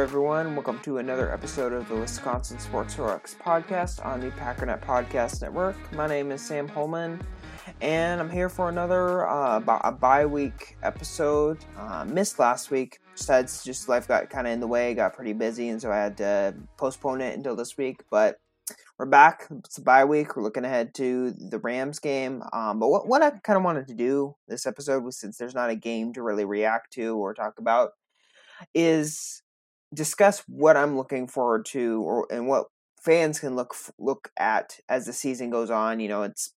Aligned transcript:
Everyone. 0.00 0.56
Welcome 0.56 0.80
to 0.80 0.96
another 0.96 1.30
episode 1.30 1.74
of 1.74 1.86
the 1.90 1.94
Wisconsin 1.94 2.58
Sports 2.58 2.94
Heroics 2.94 3.36
podcast 3.38 4.02
on 4.04 4.20
the 4.20 4.30
Packernet 4.30 4.80
Podcast 4.80 5.42
Network. 5.42 5.76
My 5.92 6.06
name 6.06 6.32
is 6.32 6.40
Sam 6.40 6.66
Holman, 6.66 7.20
and 7.82 8.18
I'm 8.18 8.30
here 8.30 8.48
for 8.48 8.70
another 8.70 9.28
uh, 9.28 9.60
a 9.84 9.92
bye 9.92 10.24
week 10.24 10.78
episode. 10.82 11.58
Uh, 11.76 12.06
missed 12.08 12.38
last 12.38 12.70
week. 12.70 12.98
Besides, 13.14 13.62
just 13.62 13.90
life 13.90 14.08
got 14.08 14.30
kind 14.30 14.46
of 14.46 14.54
in 14.54 14.60
the 14.60 14.66
way, 14.66 14.94
got 14.94 15.12
pretty 15.12 15.34
busy, 15.34 15.68
and 15.68 15.82
so 15.82 15.92
I 15.92 15.96
had 15.96 16.16
to 16.16 16.54
postpone 16.78 17.20
it 17.20 17.36
until 17.36 17.54
this 17.54 17.76
week. 17.76 18.02
But 18.10 18.38
we're 18.98 19.04
back. 19.04 19.48
It's 19.50 19.76
a 19.76 19.82
bye 19.82 20.06
week. 20.06 20.34
We're 20.34 20.42
looking 20.42 20.64
ahead 20.64 20.94
to 20.94 21.32
the 21.32 21.58
Rams 21.58 21.98
game. 21.98 22.42
Um, 22.54 22.78
but 22.78 22.88
what, 22.88 23.06
what 23.06 23.22
I 23.22 23.30
kind 23.30 23.58
of 23.58 23.64
wanted 23.64 23.86
to 23.88 23.94
do 23.94 24.34
this 24.48 24.64
episode 24.64 25.04
was 25.04 25.20
since 25.20 25.36
there's 25.36 25.54
not 25.54 25.68
a 25.68 25.76
game 25.76 26.14
to 26.14 26.22
really 26.22 26.46
react 26.46 26.94
to 26.94 27.18
or 27.18 27.34
talk 27.34 27.58
about, 27.58 27.90
is 28.74 29.42
discuss 29.94 30.42
what 30.46 30.76
I'm 30.76 30.96
looking 30.96 31.26
forward 31.26 31.66
to, 31.66 32.02
or 32.02 32.26
and 32.30 32.46
what 32.46 32.66
fans 33.02 33.40
can 33.40 33.56
look 33.56 33.74
look 33.98 34.30
at 34.38 34.78
as 34.88 35.06
the 35.06 35.12
season 35.12 35.50
goes 35.50 35.70
on. 35.70 36.00
You 36.00 36.08
know, 36.08 36.22
it's 36.22 36.52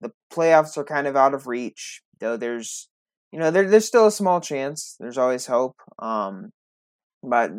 the 0.00 0.12
playoffs 0.32 0.76
are 0.76 0.84
kind 0.84 1.06
of 1.06 1.16
out 1.16 1.34
of 1.34 1.46
reach, 1.46 2.02
though. 2.20 2.36
There's 2.36 2.88
you 3.32 3.38
know 3.38 3.50
there, 3.50 3.68
there's 3.68 3.86
still 3.86 4.06
a 4.06 4.12
small 4.12 4.40
chance. 4.40 4.96
There's 5.00 5.18
always 5.18 5.46
hope. 5.46 5.76
Um, 5.98 6.50
but 7.22 7.50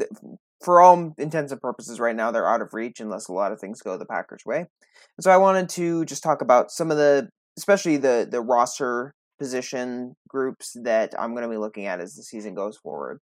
for 0.63 0.81
all 0.81 1.13
intents 1.17 1.51
and 1.51 1.61
purposes, 1.61 1.99
right 1.99 2.15
now 2.15 2.31
they're 2.31 2.47
out 2.47 2.61
of 2.61 2.73
reach 2.73 2.99
unless 2.99 3.27
a 3.27 3.33
lot 3.33 3.51
of 3.51 3.59
things 3.59 3.81
go 3.81 3.97
the 3.97 4.05
Packers' 4.05 4.45
way. 4.45 4.59
And 4.59 5.23
so 5.23 5.31
I 5.31 5.37
wanted 5.37 5.69
to 5.69 6.05
just 6.05 6.23
talk 6.23 6.41
about 6.41 6.71
some 6.71 6.91
of 6.91 6.97
the, 6.97 7.29
especially 7.57 7.97
the 7.97 8.27
the 8.29 8.41
roster 8.41 9.13
position 9.39 10.15
groups 10.29 10.75
that 10.83 11.13
I'm 11.19 11.31
going 11.31 11.43
to 11.43 11.49
be 11.49 11.57
looking 11.57 11.85
at 11.85 11.99
as 11.99 12.15
the 12.15 12.23
season 12.23 12.55
goes 12.55 12.77
forward. 12.77 13.19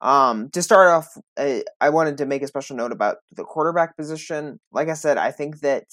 Um, 0.00 0.50
to 0.50 0.62
start 0.62 0.88
off, 0.88 1.16
I, 1.38 1.64
I 1.80 1.90
wanted 1.90 2.18
to 2.18 2.26
make 2.26 2.42
a 2.42 2.46
special 2.46 2.76
note 2.76 2.92
about 2.92 3.18
the 3.32 3.44
quarterback 3.44 3.96
position. 3.96 4.60
Like 4.72 4.88
I 4.88 4.94
said, 4.94 5.18
I 5.18 5.30
think 5.30 5.60
that 5.60 5.84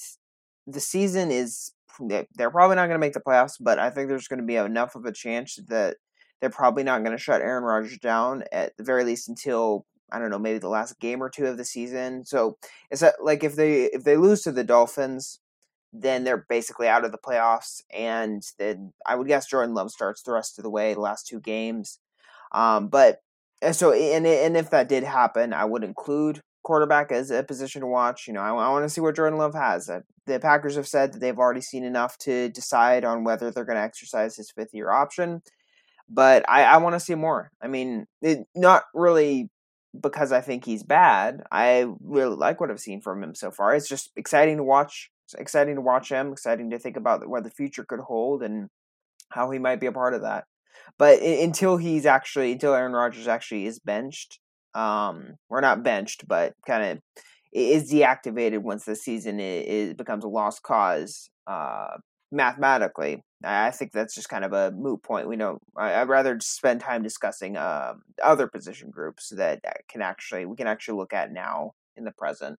the 0.68 0.80
season 0.80 1.32
is 1.32 1.72
they're 2.00 2.52
probably 2.52 2.76
not 2.76 2.88
going 2.88 2.96
to 2.96 3.00
make 3.00 3.14
the 3.14 3.22
playoffs, 3.22 3.56
but 3.60 3.80
I 3.80 3.90
think 3.90 4.10
there's 4.10 4.28
going 4.28 4.40
to 4.40 4.46
be 4.46 4.58
enough 4.58 4.96
of 4.96 5.06
a 5.06 5.12
chance 5.12 5.58
that 5.68 5.98
they're 6.42 6.50
probably 6.50 6.84
not 6.84 7.04
going 7.04 7.16
to 7.16 7.24
shut 7.24 7.42
Aaron 7.42 7.64
Rodgers 7.64 7.98
down 7.98 8.44
at 8.52 8.76
the 8.78 8.84
very 8.84 9.04
least 9.04 9.30
until 9.30 9.86
I 10.12 10.20
don't 10.20 10.30
know 10.30 10.40
maybe 10.40 10.60
the 10.60 10.70
last 10.70 11.00
game 11.00 11.22
or 11.24 11.30
two 11.30 11.46
of 11.46 11.58
the 11.58 11.66
season. 11.66 12.26
So 12.26 12.58
it's 12.92 13.04
like 13.22 13.44
if 13.44 13.56
they 13.56 13.86
if 13.86 14.04
they 14.04 14.18
lose 14.18 14.42
to 14.44 14.52
the 14.52 14.64
Dolphins, 14.64 15.40
then 15.94 16.24
they're 16.24 16.46
basically 16.50 16.88
out 16.88 17.06
of 17.06 17.12
the 17.12 17.18
playoffs, 17.18 17.82
and 17.94 18.44
then 18.60 18.94
I 19.06 19.16
would 19.16 19.28
guess 19.28 19.48
Jordan 19.48 19.74
Love 19.74 19.92
starts 19.92 20.22
the 20.22 20.34
rest 20.34 20.60
of 20.60 20.64
the 20.64 20.70
way, 20.70 20.94
the 20.94 21.00
last 21.00 21.28
two 21.28 21.40
games. 21.40 22.00
Um, 22.52 22.88
but 22.90 23.20
so 23.72 23.92
and 23.94 24.26
and 24.26 24.58
if 24.58 24.70
that 24.72 24.90
did 24.90 25.04
happen, 25.04 25.54
I 25.54 25.66
would 25.66 25.84
include 25.84 26.42
quarterback 26.64 27.12
as 27.12 27.32
a 27.32 27.44
position 27.44 27.82
to 27.82 27.88
watch. 27.88 28.28
You 28.28 28.34
know, 28.34 28.42
I, 28.42 28.50
I 28.50 28.70
want 28.70 28.84
to 28.84 28.90
see 28.90 29.02
what 29.02 29.16
Jordan 29.16 29.40
Love 29.40 29.54
has. 29.54 29.90
The 30.26 30.40
Packers 30.40 30.76
have 30.76 30.88
said 30.88 31.14
that 31.14 31.20
they've 31.20 31.38
already 31.38 31.62
seen 31.62 31.84
enough 31.84 32.18
to 32.20 32.50
decide 32.50 33.06
on 33.06 33.24
whether 33.24 33.52
they're 33.52 33.66
going 33.66 33.78
to 33.78 33.84
exercise 33.84 34.36
his 34.36 34.52
fifth 34.52 34.74
year 34.74 34.90
option. 34.90 35.42
But 36.10 36.48
I, 36.50 36.64
I 36.64 36.78
want 36.78 36.96
to 36.96 37.00
see 37.00 37.16
more. 37.16 37.52
I 37.62 37.68
mean, 37.68 38.06
it, 38.22 38.46
not 38.56 38.84
really 38.94 39.50
because 40.00 40.32
I 40.32 40.42
think 40.42 40.66
he's 40.66 40.84
bad. 40.84 41.44
I 41.52 41.88
really 42.02 42.36
like 42.36 42.60
what 42.60 42.70
I've 42.70 42.80
seen 42.80 43.02
from 43.02 43.24
him 43.24 43.36
so 43.36 43.52
far. 43.52 43.76
It's 43.76 43.88
just 43.88 44.12
exciting 44.16 44.58
to 44.58 44.64
watch. 44.64 45.10
Exciting 45.38 45.76
to 45.76 45.82
watch 45.82 46.10
him. 46.10 46.32
Exciting 46.32 46.70
to 46.72 46.80
think 46.80 46.98
about 46.98 47.28
what 47.28 47.44
the 47.44 47.50
future 47.50 47.86
could 47.86 48.00
hold 48.00 48.44
and 48.44 48.70
how 49.30 49.50
he 49.52 49.60
might 49.60 49.80
be 49.80 49.88
a 49.88 49.92
part 49.92 50.14
of 50.14 50.22
that. 50.22 50.46
But 50.98 51.22
until 51.22 51.78
he's 51.78 52.06
actually 52.06 52.54
until 52.54 52.74
Aaron 52.74 52.94
Rodgers 52.94 53.28
actually 53.28 53.66
is 53.66 53.80
benched, 53.80 54.40
um, 54.74 55.36
or 55.50 55.62
not 55.62 55.84
benched, 55.84 56.28
but 56.28 56.54
kind 56.68 56.84
of 56.84 57.00
is 57.54 57.92
deactivated 57.92 58.60
once 58.60 58.86
the 58.86 58.96
season 58.96 59.40
is, 59.40 59.94
becomes 59.94 60.24
a 60.24 60.28
lost 60.28 60.62
cause. 60.64 61.30
Uh, 61.48 61.98
mathematically, 62.32 63.24
I 63.44 63.72
think 63.72 63.92
that's 63.92 64.14
just 64.14 64.30
kind 64.30 64.44
of 64.44 64.52
a 64.54 64.72
moot 64.72 65.04
point. 65.04 65.28
We 65.28 65.38
know 65.38 65.60
I, 65.78 66.00
would 66.00 66.10
rather 66.10 66.38
spend 66.42 66.82
time 66.82 67.04
discussing 67.04 67.56
um, 67.58 68.02
other 68.22 68.48
position 68.48 68.90
groups 68.90 69.30
that 69.36 69.62
can 69.90 70.02
actually 70.02 70.46
we 70.46 70.56
can 70.58 70.68
actually 70.68 70.98
look 70.98 71.14
at 71.14 71.32
now 71.32 71.72
in 71.96 72.04
the 72.04 72.12
present. 72.12 72.58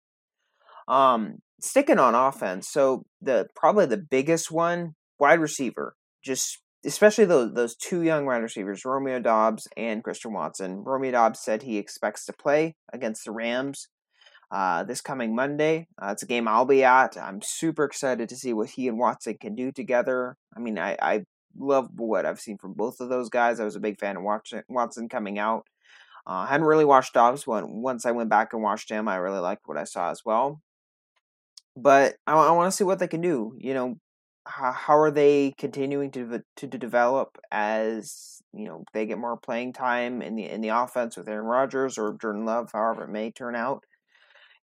Um, 0.89 1.39
sticking 1.61 1.99
on 1.99 2.15
offense, 2.15 2.69
so 2.71 3.05
the 3.21 3.49
probably 3.57 3.87
the 3.87 3.97
biggest 3.97 4.51
one, 4.51 4.95
wide 5.19 5.41
receiver, 5.41 5.95
just 6.25 6.59
especially 6.87 7.25
those 7.25 7.53
those 7.53 7.75
two 7.75 8.03
young 8.03 8.25
wide 8.25 8.43
receivers, 8.43 8.85
Romeo 8.85 9.19
Doubs 9.19 9.69
and 9.77 10.05
Christian 10.05 10.33
Watson. 10.33 10.85
Romeo 10.85 11.13
Doubs 11.13 11.41
said 11.41 11.63
he 11.63 11.79
expects 11.79 12.25
to 12.27 12.33
play 12.33 12.77
against 12.93 13.25
the 13.25 13.33
Rams 13.33 13.89
uh, 14.51 14.85
this 14.85 15.01
coming 15.01 15.35
Monday. 15.35 15.89
Uh, 16.01 16.11
it's 16.13 16.23
a 16.23 16.27
game 16.27 16.49
I'll 16.49 16.65
be 16.65 16.85
at. 16.85 17.17
I'm 17.17 17.41
super 17.43 17.85
excited 17.85 18.29
to 18.29 18.37
see 18.37 18.53
what 18.53 18.71
he 18.71 18.89
and 18.89 18.99
Watson 18.99 19.37
can 19.41 19.55
do 19.55 19.73
together. 19.73 20.37
I 20.57 20.61
mean, 20.61 20.79
I, 20.79 20.97
I 21.03 21.25
love 21.59 21.89
what 21.97 22.27
I've 22.27 22.41
seen 22.41 22.59
from 22.59 22.75
both 22.75 23.01
of 23.01 23.09
those 23.09 23.29
guys. 23.29 23.61
I 23.61 23.65
was 23.65 23.77
a 23.77 23.81
big 23.81 23.99
fan 23.99 24.17
of 24.17 24.23
watching 24.23 24.63
Watson 24.69 25.09
coming 25.09 25.39
out. 25.39 25.67
Uh, 26.27 26.45
I 26.45 26.47
hadn't 26.49 26.67
really 26.67 26.85
watched 26.85 27.15
Doubs 27.15 27.45
but 27.45 27.69
once 27.69 28.05
I 28.05 28.11
went 28.11 28.31
back 28.31 28.53
and 28.53 28.63
watched 28.63 28.91
him, 28.91 29.09
I 29.09 29.17
really 29.17 29.39
liked 29.39 29.63
what 29.67 29.77
I 29.77 29.85
saw 29.85 30.11
as 30.11 30.23
well. 30.25 30.61
But 31.77 32.17
I, 32.27 32.35
I 32.35 32.51
want 32.53 32.71
to 32.71 32.77
see 32.77 32.85
what 32.85 32.99
they 32.99 33.09
can 33.09 33.21
do. 33.21 33.55
You 33.59 33.75
know, 33.75 33.99
how, 34.47 34.99
are 34.99 35.11
they 35.11 35.53
continuing 35.59 36.11
to, 36.13 36.43
to 36.57 36.67
develop 36.67 37.37
as 37.51 38.41
you 38.53 38.65
know 38.65 38.85
they 38.95 39.05
get 39.05 39.19
more 39.19 39.37
playing 39.37 39.73
time 39.73 40.23
in 40.23 40.37
the 40.37 40.49
in 40.49 40.61
the 40.61 40.69
offense 40.69 41.17
with 41.17 41.29
Aaron 41.29 41.47
Rodgers 41.47 41.99
or 41.99 42.17
Jordan 42.21 42.45
Love, 42.45 42.71
however 42.73 43.05
it 43.05 43.11
may 43.11 43.31
turn 43.31 43.55
out, 43.55 43.85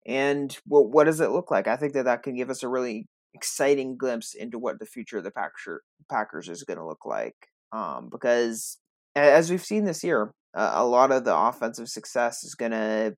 and 0.05 0.57
what 0.65 0.89
what 0.89 1.03
does 1.03 1.19
it 1.19 1.31
look 1.31 1.51
like? 1.51 1.67
I 1.67 1.75
think 1.75 1.93
that 1.93 2.05
that 2.05 2.23
can 2.23 2.35
give 2.35 2.49
us 2.49 2.63
a 2.63 2.69
really 2.69 3.07
exciting 3.33 3.97
glimpse 3.97 4.33
into 4.33 4.57
what 4.57 4.79
the 4.79 4.85
future 4.85 5.17
of 5.17 5.23
the 5.23 5.31
Packers 5.31 5.81
Packers 6.09 6.49
is 6.49 6.63
going 6.63 6.79
to 6.79 6.85
look 6.85 7.05
like, 7.05 7.35
um, 7.71 8.09
because 8.09 8.77
as 9.15 9.51
we've 9.51 9.63
seen 9.63 9.85
this 9.85 10.03
year, 10.03 10.31
a 10.55 10.85
lot 10.85 11.11
of 11.11 11.23
the 11.23 11.35
offensive 11.35 11.89
success 11.89 12.43
is 12.43 12.55
going 12.55 12.71
to 12.71 13.15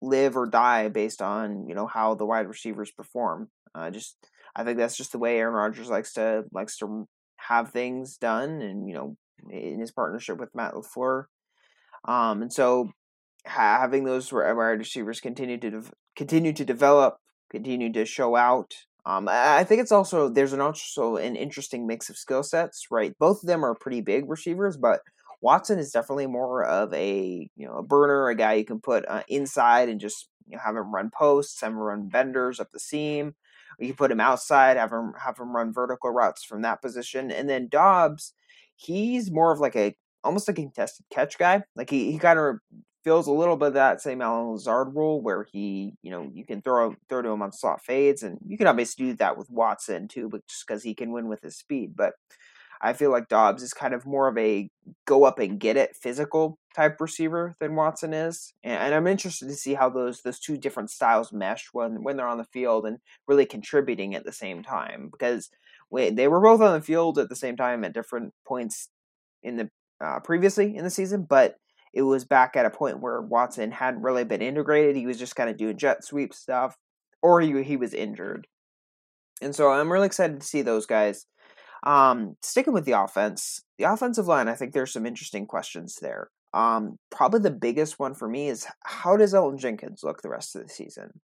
live 0.00 0.36
or 0.36 0.46
die 0.46 0.88
based 0.88 1.22
on 1.22 1.68
you 1.68 1.74
know 1.74 1.86
how 1.86 2.14
the 2.14 2.26
wide 2.26 2.48
receivers 2.48 2.90
perform. 2.90 3.48
Uh, 3.74 3.90
just 3.90 4.16
I 4.54 4.64
think 4.64 4.78
that's 4.78 4.96
just 4.96 5.12
the 5.12 5.18
way 5.18 5.38
Aaron 5.38 5.54
Rodgers 5.54 5.88
likes 5.88 6.12
to 6.14 6.44
likes 6.52 6.76
to 6.78 7.08
have 7.36 7.70
things 7.70 8.16
done, 8.16 8.62
and 8.62 8.88
you 8.88 8.94
know, 8.94 9.16
in 9.50 9.80
his 9.80 9.90
partnership 9.90 10.38
with 10.38 10.54
Matt 10.54 10.74
LaFleur. 10.74 11.24
Um, 12.04 12.42
and 12.42 12.52
so 12.52 12.90
having 13.44 14.04
those 14.04 14.32
wide 14.32 14.78
receivers 14.78 15.20
continue 15.20 15.58
to 15.58 15.70
de- 15.70 15.92
continue 16.16 16.52
to 16.52 16.64
develop, 16.64 17.18
continue 17.50 17.92
to 17.92 18.04
show 18.04 18.36
out. 18.36 18.74
Um, 19.04 19.28
I 19.28 19.64
think 19.64 19.80
it's 19.80 19.92
also 19.92 20.28
there's 20.28 20.52
an 20.52 20.60
also 20.60 21.16
an 21.16 21.34
interesting 21.34 21.86
mix 21.86 22.08
of 22.08 22.16
skill 22.16 22.42
sets, 22.42 22.86
right? 22.90 23.16
Both 23.18 23.42
of 23.42 23.48
them 23.48 23.64
are 23.64 23.74
pretty 23.74 24.00
big 24.00 24.30
receivers, 24.30 24.76
but 24.76 25.00
Watson 25.40 25.80
is 25.80 25.90
definitely 25.90 26.28
more 26.28 26.64
of 26.64 26.92
a 26.94 27.48
you 27.56 27.66
know 27.66 27.78
a 27.78 27.82
burner, 27.82 28.28
a 28.28 28.34
guy 28.36 28.54
you 28.54 28.64
can 28.64 28.80
put 28.80 29.04
uh, 29.08 29.22
inside 29.28 29.88
and 29.88 30.00
just 30.00 30.28
you 30.46 30.56
know, 30.56 30.62
have 30.64 30.76
him 30.76 30.94
run 30.94 31.10
posts, 31.12 31.60
have 31.62 31.72
him 31.72 31.78
run 31.78 32.08
benders 32.08 32.60
up 32.60 32.70
the 32.72 32.78
seam. 32.78 33.34
You 33.82 33.88
can 33.88 33.96
put 33.96 34.12
him 34.12 34.20
outside, 34.20 34.76
have 34.76 34.92
him 34.92 35.14
have 35.18 35.38
him 35.38 35.54
run 35.54 35.72
vertical 35.72 36.10
routes 36.10 36.44
from 36.44 36.62
that 36.62 36.82
position, 36.82 37.30
and 37.30 37.48
then 37.48 37.68
Doubs, 37.68 38.32
he's 38.76 39.30
more 39.30 39.52
of 39.52 39.60
like 39.60 39.76
a 39.76 39.94
almost 40.24 40.48
a 40.48 40.52
contested 40.52 41.06
catch 41.10 41.38
guy. 41.38 41.62
Like 41.74 41.90
he, 41.90 42.12
he 42.12 42.18
kind 42.18 42.38
of 42.38 42.56
feels 43.04 43.26
a 43.26 43.32
little 43.32 43.56
bit 43.56 43.68
of 43.68 43.74
that 43.74 44.00
same 44.00 44.22
Allen 44.22 44.52
Lazard 44.52 44.94
rule 44.94 45.20
where 45.20 45.44
he, 45.52 45.94
you 46.02 46.10
know, 46.10 46.30
you 46.32 46.44
can 46.46 46.62
throw 46.62 46.94
throw 47.08 47.22
to 47.22 47.28
him 47.28 47.42
on 47.42 47.52
slot 47.52 47.82
fades, 47.82 48.22
and 48.22 48.38
you 48.46 48.56
can 48.56 48.66
obviously 48.66 49.06
do 49.06 49.14
that 49.14 49.36
with 49.36 49.50
Watson 49.50 50.08
too, 50.08 50.28
but 50.28 50.46
just 50.46 50.66
because 50.66 50.82
he 50.82 50.94
can 50.94 51.12
win 51.12 51.28
with 51.28 51.42
his 51.42 51.56
speed. 51.56 51.94
But 51.96 52.14
I 52.82 52.92
feel 52.92 53.10
like 53.10 53.28
Doubs 53.28 53.62
is 53.62 53.72
kind 53.72 53.94
of 53.94 54.04
more 54.04 54.28
of 54.28 54.36
a 54.36 54.68
go 55.06 55.24
up 55.24 55.38
and 55.38 55.60
get 55.60 55.76
it 55.76 55.94
physical 55.94 56.58
type 56.74 57.00
receiver 57.00 57.56
than 57.60 57.76
Watson 57.76 58.12
is, 58.12 58.54
and, 58.64 58.94
I'm 58.94 59.06
interested 59.06 59.46
to 59.48 59.54
see 59.54 59.74
how 59.74 59.88
those 59.88 60.22
those 60.22 60.40
two 60.40 60.56
different 60.56 60.90
styles 60.90 61.32
mesh 61.32 61.68
when 61.72 62.02
when 62.02 62.16
they're 62.16 62.26
on 62.26 62.38
the 62.38 62.44
field 62.44 62.86
and 62.86 62.98
really 63.28 63.46
contributing 63.46 64.14
at 64.14 64.24
the 64.24 64.32
same 64.32 64.62
time 64.62 65.08
because 65.10 65.50
they 65.92 66.26
were 66.26 66.40
both 66.40 66.60
on 66.60 66.72
the 66.72 66.84
field 66.84 67.18
at 67.18 67.28
the 67.28 67.36
same 67.36 67.56
time 67.56 67.84
at 67.84 67.92
different 67.92 68.32
points 68.46 68.88
in 69.42 69.56
the 69.56 69.70
uh, 70.02 70.20
previously 70.20 70.76
in 70.76 70.84
the 70.84 70.90
season, 70.90 71.22
but 71.22 71.56
it 71.94 72.02
was 72.02 72.24
back 72.24 72.56
at 72.56 72.66
a 72.66 72.70
point 72.70 73.00
where 73.00 73.20
Watson 73.20 73.70
hadn't 73.70 74.02
really 74.02 74.24
been 74.24 74.42
integrated. 74.42 74.96
He 74.96 75.06
was 75.06 75.18
just 75.18 75.36
kind 75.36 75.50
of 75.50 75.56
doing 75.56 75.76
jet 75.76 76.04
sweep 76.04 76.34
stuff, 76.34 76.76
or 77.22 77.40
he 77.40 77.62
he 77.62 77.76
was 77.76 77.94
injured. 77.94 78.46
And 79.40 79.54
so 79.54 79.70
I'm 79.70 79.92
really 79.92 80.06
excited 80.06 80.40
to 80.40 80.46
see 80.46 80.62
those 80.62 80.86
guys. 80.86 81.26
Um, 81.84 82.36
sticking 82.42 82.72
with 82.72 82.84
the 82.84 83.00
offense, 83.00 83.62
the 83.78 83.92
offensive 83.92 84.26
line, 84.26 84.48
I 84.48 84.54
think 84.54 84.72
there's 84.72 84.92
some 84.92 85.06
interesting 85.06 85.46
questions 85.46 85.98
there. 86.00 86.30
Um, 86.54 86.98
probably 87.10 87.40
the 87.40 87.50
biggest 87.50 87.98
one 87.98 88.14
for 88.14 88.28
me 88.28 88.48
is 88.48 88.66
how 88.84 89.16
does 89.16 89.32
Elgton 89.32 89.58
Jenkins 89.58 90.02
look 90.04 90.20
the 90.22 90.28
rest 90.28 90.54
of 90.54 90.62
the 90.62 90.68
season? 90.68 91.20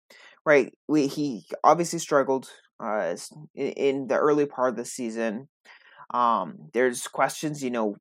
Right, 0.45 0.73
we 0.89 1.09
he 1.09 1.45
obviously 1.65 1.99
struggled 1.99 2.49
uh, 2.79 3.17
in 3.55 4.07
the 4.07 4.17
early 4.17 4.47
part 4.47 4.71
of 4.71 4.77
the 4.77 4.85
season. 4.85 5.49
Um, 6.15 6.71
there's 6.73 7.09
questions, 7.09 7.63
you 7.63 7.71
know, 7.71 7.97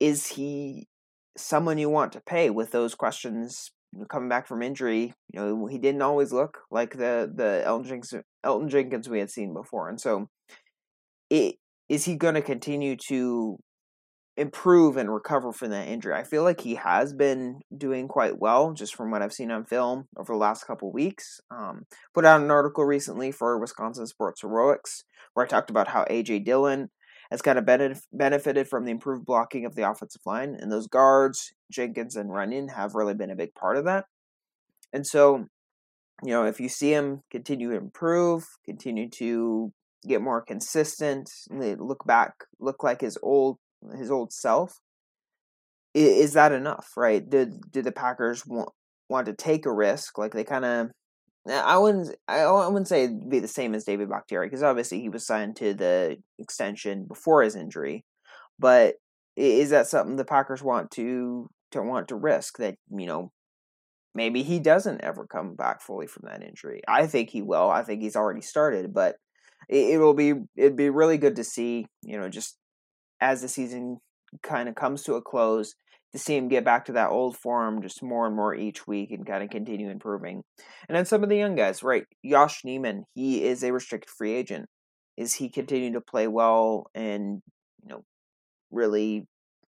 is 0.00 0.26
he 0.26 0.88
someone 1.36 1.78
you 1.78 1.88
want 1.88 2.12
to 2.12 2.20
pay 2.20 2.50
with 2.50 2.72
those 2.72 2.94
questions 2.94 3.70
coming 4.10 4.28
back 4.28 4.48
from 4.48 4.62
injury? 4.62 5.14
You 5.32 5.40
know, 5.40 5.66
he 5.66 5.78
didn't 5.78 6.02
always 6.02 6.32
look 6.32 6.58
like 6.70 6.92
the 6.92 7.30
the 7.32 7.62
Elgton 7.64 7.86
Jenkins, 7.86 8.14
Elgton 8.44 8.68
Jenkins 8.68 9.08
we 9.08 9.20
had 9.20 9.30
seen 9.30 9.54
before, 9.54 9.88
and 9.88 10.00
so 10.00 10.28
it, 11.30 11.56
is 11.94 12.04
he 12.04 12.16
going 12.16 12.34
to 12.34 12.42
continue 12.42 12.96
to 13.08 13.56
improve 14.36 14.96
and 14.96 15.12
recover 15.12 15.52
from 15.52 15.70
that 15.70 15.86
injury? 15.86 16.14
I 16.14 16.24
feel 16.24 16.42
like 16.42 16.60
he 16.60 16.74
has 16.74 17.12
been 17.12 17.60
doing 17.76 18.08
quite 18.08 18.40
well, 18.40 18.72
just 18.72 18.96
from 18.96 19.12
what 19.12 19.22
I've 19.22 19.32
seen 19.32 19.52
on 19.52 19.64
film 19.64 20.08
over 20.16 20.32
the 20.32 20.38
last 20.38 20.66
couple 20.66 20.92
weeks. 20.92 21.40
Um, 21.50 21.86
put 22.12 22.24
out 22.24 22.40
an 22.40 22.50
article 22.50 22.84
recently 22.84 23.30
for 23.30 23.58
Wisconsin 23.60 24.06
Sports 24.06 24.40
Heroics 24.40 25.04
where 25.34 25.46
I 25.46 25.48
talked 25.48 25.70
about 25.70 25.88
how 25.88 26.04
AJ 26.04 26.44
Dillon 26.44 26.90
has 27.30 27.42
kind 27.42 27.58
of 27.58 27.66
benefited 28.12 28.68
from 28.68 28.84
the 28.84 28.90
improved 28.90 29.24
blocking 29.24 29.64
of 29.64 29.74
the 29.74 29.88
offensive 29.88 30.20
line, 30.26 30.56
and 30.60 30.70
those 30.70 30.86
guards, 30.86 31.52
Jenkins 31.72 32.16
and 32.16 32.30
Runyan, 32.30 32.74
have 32.74 32.94
really 32.94 33.14
been 33.14 33.30
a 33.30 33.36
big 33.36 33.54
part 33.54 33.76
of 33.76 33.84
that. 33.86 34.04
And 34.92 35.06
so, 35.06 35.46
you 36.22 36.30
know, 36.30 36.44
if 36.44 36.60
you 36.60 36.68
see 36.68 36.92
him 36.92 37.22
continue 37.30 37.70
to 37.70 37.76
improve, 37.76 38.44
continue 38.64 39.08
to 39.10 39.72
get 40.06 40.22
more 40.22 40.42
consistent, 40.42 41.30
look 41.50 42.04
back, 42.06 42.34
look 42.60 42.82
like 42.82 43.00
his 43.00 43.18
old 43.22 43.58
his 43.98 44.10
old 44.10 44.32
self, 44.32 44.80
is 45.94 46.32
that 46.32 46.52
enough? 46.52 46.92
Right? 46.96 47.28
Did 47.28 47.70
did 47.70 47.84
the 47.84 47.92
Packers 47.92 48.44
want 48.46 48.70
want 49.08 49.26
to 49.26 49.32
take 49.32 49.66
a 49.66 49.72
risk? 49.72 50.18
Like 50.18 50.32
they 50.32 50.44
kind 50.44 50.64
of 50.64 50.90
eh, 51.48 51.60
I 51.60 51.78
wouldn't. 51.78 52.14
I 52.28 52.46
wouldn't 52.46 52.88
say 52.88 53.08
be 53.08 53.38
the 53.38 53.48
same 53.48 53.74
as 53.74 53.84
David 53.84 54.08
Bakhtiari 54.08 54.48
because 54.48 54.62
obviously 54.62 55.00
he 55.00 55.08
was 55.08 55.26
signed 55.26 55.56
to 55.56 55.74
the 55.74 56.16
extension 56.38 57.06
before 57.06 57.42
his 57.42 57.56
injury. 57.56 58.04
But 58.58 58.96
is 59.36 59.70
that 59.70 59.86
something 59.86 60.16
the 60.16 60.24
Packers 60.24 60.62
want 60.62 60.90
to 60.92 61.48
to 61.72 61.82
want 61.82 62.08
to 62.08 62.16
risk? 62.16 62.58
That 62.58 62.76
you 62.90 63.06
know, 63.06 63.30
maybe 64.14 64.42
he 64.42 64.58
doesn't 64.58 65.02
ever 65.02 65.26
come 65.26 65.54
back 65.54 65.80
fully 65.80 66.08
from 66.08 66.24
that 66.26 66.42
injury. 66.42 66.82
I 66.88 67.06
think 67.06 67.30
he 67.30 67.42
will. 67.42 67.70
I 67.70 67.82
think 67.84 68.02
he's 68.02 68.16
already 68.16 68.42
started, 68.42 68.92
but 68.92 69.16
it, 69.68 69.94
it 69.94 69.98
will 69.98 70.14
be 70.14 70.34
it'd 70.56 70.76
be 70.76 70.90
really 70.90 71.18
good 71.18 71.36
to 71.36 71.44
see. 71.44 71.86
You 72.02 72.18
know, 72.18 72.28
just 72.28 72.56
as 73.20 73.42
the 73.42 73.48
season 73.48 73.98
kind 74.42 74.68
of 74.68 74.74
comes 74.74 75.02
to 75.04 75.14
a 75.14 75.22
close, 75.22 75.74
to 76.14 76.18
see 76.18 76.36
him 76.36 76.48
get 76.48 76.64
back 76.64 76.84
to 76.84 76.92
that 76.92 77.10
old 77.10 77.36
form 77.36 77.82
just 77.82 78.02
more 78.02 78.24
and 78.24 78.36
more 78.36 78.54
each 78.54 78.86
week 78.86 79.10
and 79.10 79.26
kind 79.26 79.42
of 79.42 79.50
continue 79.50 79.90
improving. 79.90 80.42
And 80.88 80.96
then 80.96 81.04
some 81.04 81.24
of 81.24 81.28
the 81.28 81.36
young 81.36 81.56
guys, 81.56 81.82
right? 81.82 82.04
Yosh 82.22 82.62
Nijman, 82.64 83.02
he 83.14 83.42
is 83.42 83.64
a 83.64 83.72
restricted 83.72 84.10
free 84.10 84.32
agent. 84.32 84.66
Is 85.16 85.34
he 85.34 85.48
continuing 85.48 85.94
to 85.94 86.00
play 86.00 86.28
well 86.28 86.86
and, 86.94 87.40
you 87.82 87.88
know, 87.88 88.04
really 88.70 89.26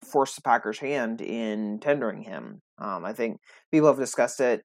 force 0.05 0.37
the 0.37 0.43
Packers' 0.43 0.79
hand 0.79 1.21
in 1.21 1.81
tendering 1.81 2.23
him? 2.23 2.61
Um, 2.81 3.05
I 3.05 3.13
think 3.15 3.39
people 3.73 3.89
have 3.89 3.99
discussed 3.99 4.41
it. 4.41 4.63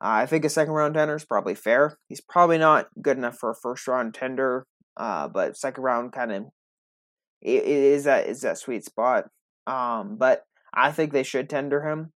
I 0.00 0.26
think 0.26 0.44
a 0.44 0.48
second 0.50 0.74
round 0.74 0.94
tender 0.94 1.16
is 1.16 1.24
probably 1.24 1.54
fair. 1.54 1.98
He's 2.08 2.20
probably 2.20 2.58
not 2.58 2.86
good 3.00 3.16
enough 3.16 3.36
for 3.38 3.50
a 3.50 3.54
first 3.54 3.86
round 3.86 4.14
tender, 4.14 4.66
uh, 4.96 5.28
but 5.28 5.56
second 5.56 5.82
round 5.82 6.12
kind 6.12 6.32
of 6.32 6.44
is 7.42 8.04
that 8.04 8.26
is 8.26 8.40
that 8.40 8.58
sweet 8.58 8.84
spot. 8.84 9.24
Um, 9.66 10.16
but 10.18 10.42
I 10.72 10.92
think 10.92 11.12
they 11.12 11.22
should 11.22 11.48
tender 11.48 11.82
him. 11.82 12.12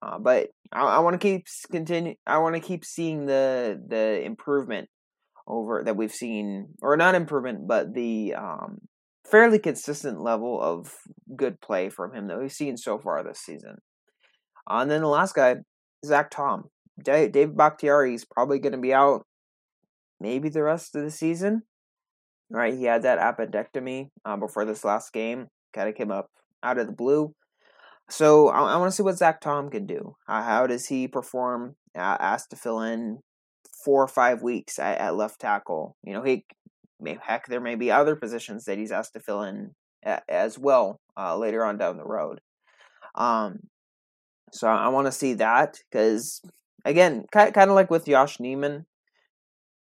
Uh, 0.00 0.18
but 0.18 0.48
I, 0.72 0.82
I 0.82 0.98
want 1.00 1.20
to 1.20 1.26
keep 1.26 1.46
continue. 1.70 2.14
I 2.26 2.38
want 2.38 2.54
to 2.54 2.60
keep 2.60 2.84
seeing 2.84 3.26
the 3.26 3.80
the 3.88 4.22
improvement 4.22 4.88
over 5.46 5.82
that 5.84 5.96
we've 5.96 6.14
seen, 6.14 6.68
or 6.82 6.96
not 6.96 7.14
improvement, 7.14 7.66
but 7.66 7.94
the 7.94 8.34
um, 8.34 8.78
fairly 9.30 9.58
consistent 9.58 10.20
level 10.20 10.60
of 10.60 10.94
good 11.36 11.60
play 11.60 11.88
from 11.88 12.14
him 12.14 12.28
that 12.28 12.38
we've 12.38 12.52
seen 12.52 12.76
so 12.76 12.98
far 12.98 13.22
this 13.22 13.40
season. 13.40 13.76
Uh, 14.70 14.78
and 14.80 14.90
then 14.90 15.00
the 15.00 15.08
last 15.08 15.34
guy, 15.34 15.56
Zach 16.04 16.30
Tom, 16.30 16.64
Dave, 17.02 17.56
Bakhtiari 17.56 18.14
is 18.14 18.24
probably 18.24 18.58
going 18.58 18.72
to 18.72 18.78
be 18.78 18.94
out 18.94 19.26
maybe 20.20 20.48
the 20.48 20.62
rest 20.62 20.94
of 20.94 21.02
the 21.02 21.10
season. 21.10 21.62
Right, 22.50 22.74
he 22.74 22.84
had 22.84 23.02
that 23.02 23.18
appendectomy 23.18 24.08
uh, 24.24 24.36
before 24.36 24.64
this 24.64 24.84
last 24.84 25.12
game. 25.12 25.48
Kind 25.74 25.88
of 25.88 25.94
came 25.94 26.10
up 26.10 26.30
out 26.62 26.78
of 26.78 26.86
the 26.86 26.92
blue. 26.92 27.34
So 28.08 28.48
I, 28.48 28.72
I 28.72 28.76
want 28.78 28.90
to 28.90 28.96
see 28.96 29.02
what 29.02 29.18
Zach 29.18 29.40
Tom 29.40 29.68
can 29.68 29.86
do. 29.86 30.16
How 30.26 30.66
does 30.66 30.86
he 30.86 31.08
perform? 31.08 31.76
Uh, 31.94 32.16
asked 32.20 32.50
to 32.50 32.56
fill 32.56 32.80
in 32.80 33.18
four 33.84 34.02
or 34.02 34.08
five 34.08 34.42
weeks 34.42 34.78
at, 34.78 34.98
at 34.98 35.16
left 35.16 35.40
tackle. 35.40 35.96
You 36.02 36.14
know, 36.14 36.22
he 36.22 36.44
may, 37.00 37.18
heck, 37.20 37.46
there 37.46 37.60
may 37.60 37.74
be 37.74 37.90
other 37.90 38.16
positions 38.16 38.64
that 38.64 38.78
he's 38.78 38.92
asked 38.92 39.14
to 39.14 39.20
fill 39.20 39.42
in 39.42 39.72
as 40.28 40.58
well 40.58 41.00
uh, 41.18 41.36
later 41.36 41.64
on 41.64 41.76
down 41.76 41.96
the 41.96 42.04
road. 42.04 42.40
Um, 43.14 43.60
so 44.52 44.68
I 44.68 44.88
want 44.88 45.06
to 45.06 45.12
see 45.12 45.34
that 45.34 45.78
because 45.90 46.40
again, 46.84 47.24
kind 47.32 47.56
of 47.56 47.70
like 47.70 47.90
with 47.90 48.08
Yosh 48.08 48.38
Nijman, 48.38 48.84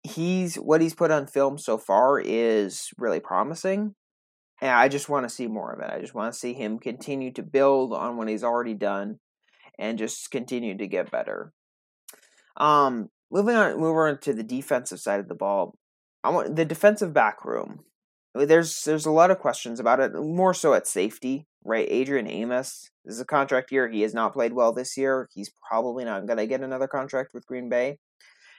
he's 0.02 0.56
what 0.56 0.80
he's 0.80 0.94
put 0.94 1.10
on 1.10 1.26
film 1.26 1.58
so 1.58 1.78
far 1.78 2.20
is 2.20 2.90
really 2.98 3.20
promising. 3.20 3.94
And 4.60 4.70
I 4.70 4.88
just 4.88 5.08
want 5.08 5.28
to 5.28 5.34
see 5.34 5.48
more 5.48 5.72
of 5.72 5.80
it. 5.80 5.92
I 5.92 6.00
just 6.00 6.14
want 6.14 6.32
to 6.32 6.38
see 6.38 6.54
him 6.54 6.78
continue 6.78 7.30
to 7.32 7.42
build 7.42 7.92
on 7.92 8.16
what 8.16 8.28
he's 8.28 8.44
already 8.44 8.74
done 8.74 9.18
and 9.78 9.98
just 9.98 10.30
continue 10.30 10.76
to 10.78 10.86
get 10.86 11.10
better. 11.10 11.52
Um, 12.56 13.10
moving 13.30 13.54
on, 13.54 13.78
move 13.78 13.96
on 13.96 14.18
to 14.20 14.32
the 14.32 14.42
defensive 14.42 15.00
side 15.00 15.20
of 15.20 15.28
the 15.28 15.34
ball. 15.34 15.76
I 16.24 16.30
want 16.30 16.56
the 16.56 16.64
defensive 16.64 17.12
back 17.12 17.44
room. 17.44 17.80
There's 18.44 18.84
there's 18.84 19.06
a 19.06 19.10
lot 19.10 19.30
of 19.30 19.38
questions 19.38 19.80
about 19.80 20.00
it, 20.00 20.14
more 20.14 20.54
so 20.54 20.74
at 20.74 20.86
safety, 20.86 21.46
right? 21.64 21.86
Adrian 21.88 22.28
Amos 22.28 22.90
this 23.06 23.14
is 23.14 23.20
a 23.20 23.24
contract 23.24 23.70
year. 23.70 23.88
He 23.88 24.02
has 24.02 24.12
not 24.12 24.32
played 24.32 24.52
well 24.52 24.72
this 24.72 24.96
year. 24.96 25.28
He's 25.32 25.52
probably 25.66 26.04
not 26.04 26.26
going 26.26 26.38
to 26.38 26.46
get 26.46 26.60
another 26.60 26.88
contract 26.88 27.32
with 27.32 27.46
Green 27.46 27.68
Bay. 27.68 27.98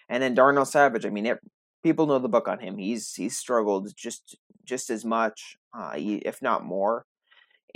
And 0.08 0.24
then 0.24 0.36
Darnell 0.36 0.64
Savage. 0.64 1.06
I 1.06 1.10
mean, 1.10 1.26
it, 1.26 1.40
people 1.84 2.08
know 2.08 2.18
the 2.18 2.30
book 2.30 2.48
on 2.48 2.60
him. 2.60 2.78
He's 2.78 3.14
he's 3.14 3.38
struggled 3.38 3.92
just 3.96 4.38
just 4.64 4.90
as 4.90 5.04
much, 5.04 5.58
uh, 5.78 5.94
if 5.96 6.42
not 6.42 6.64
more. 6.64 7.06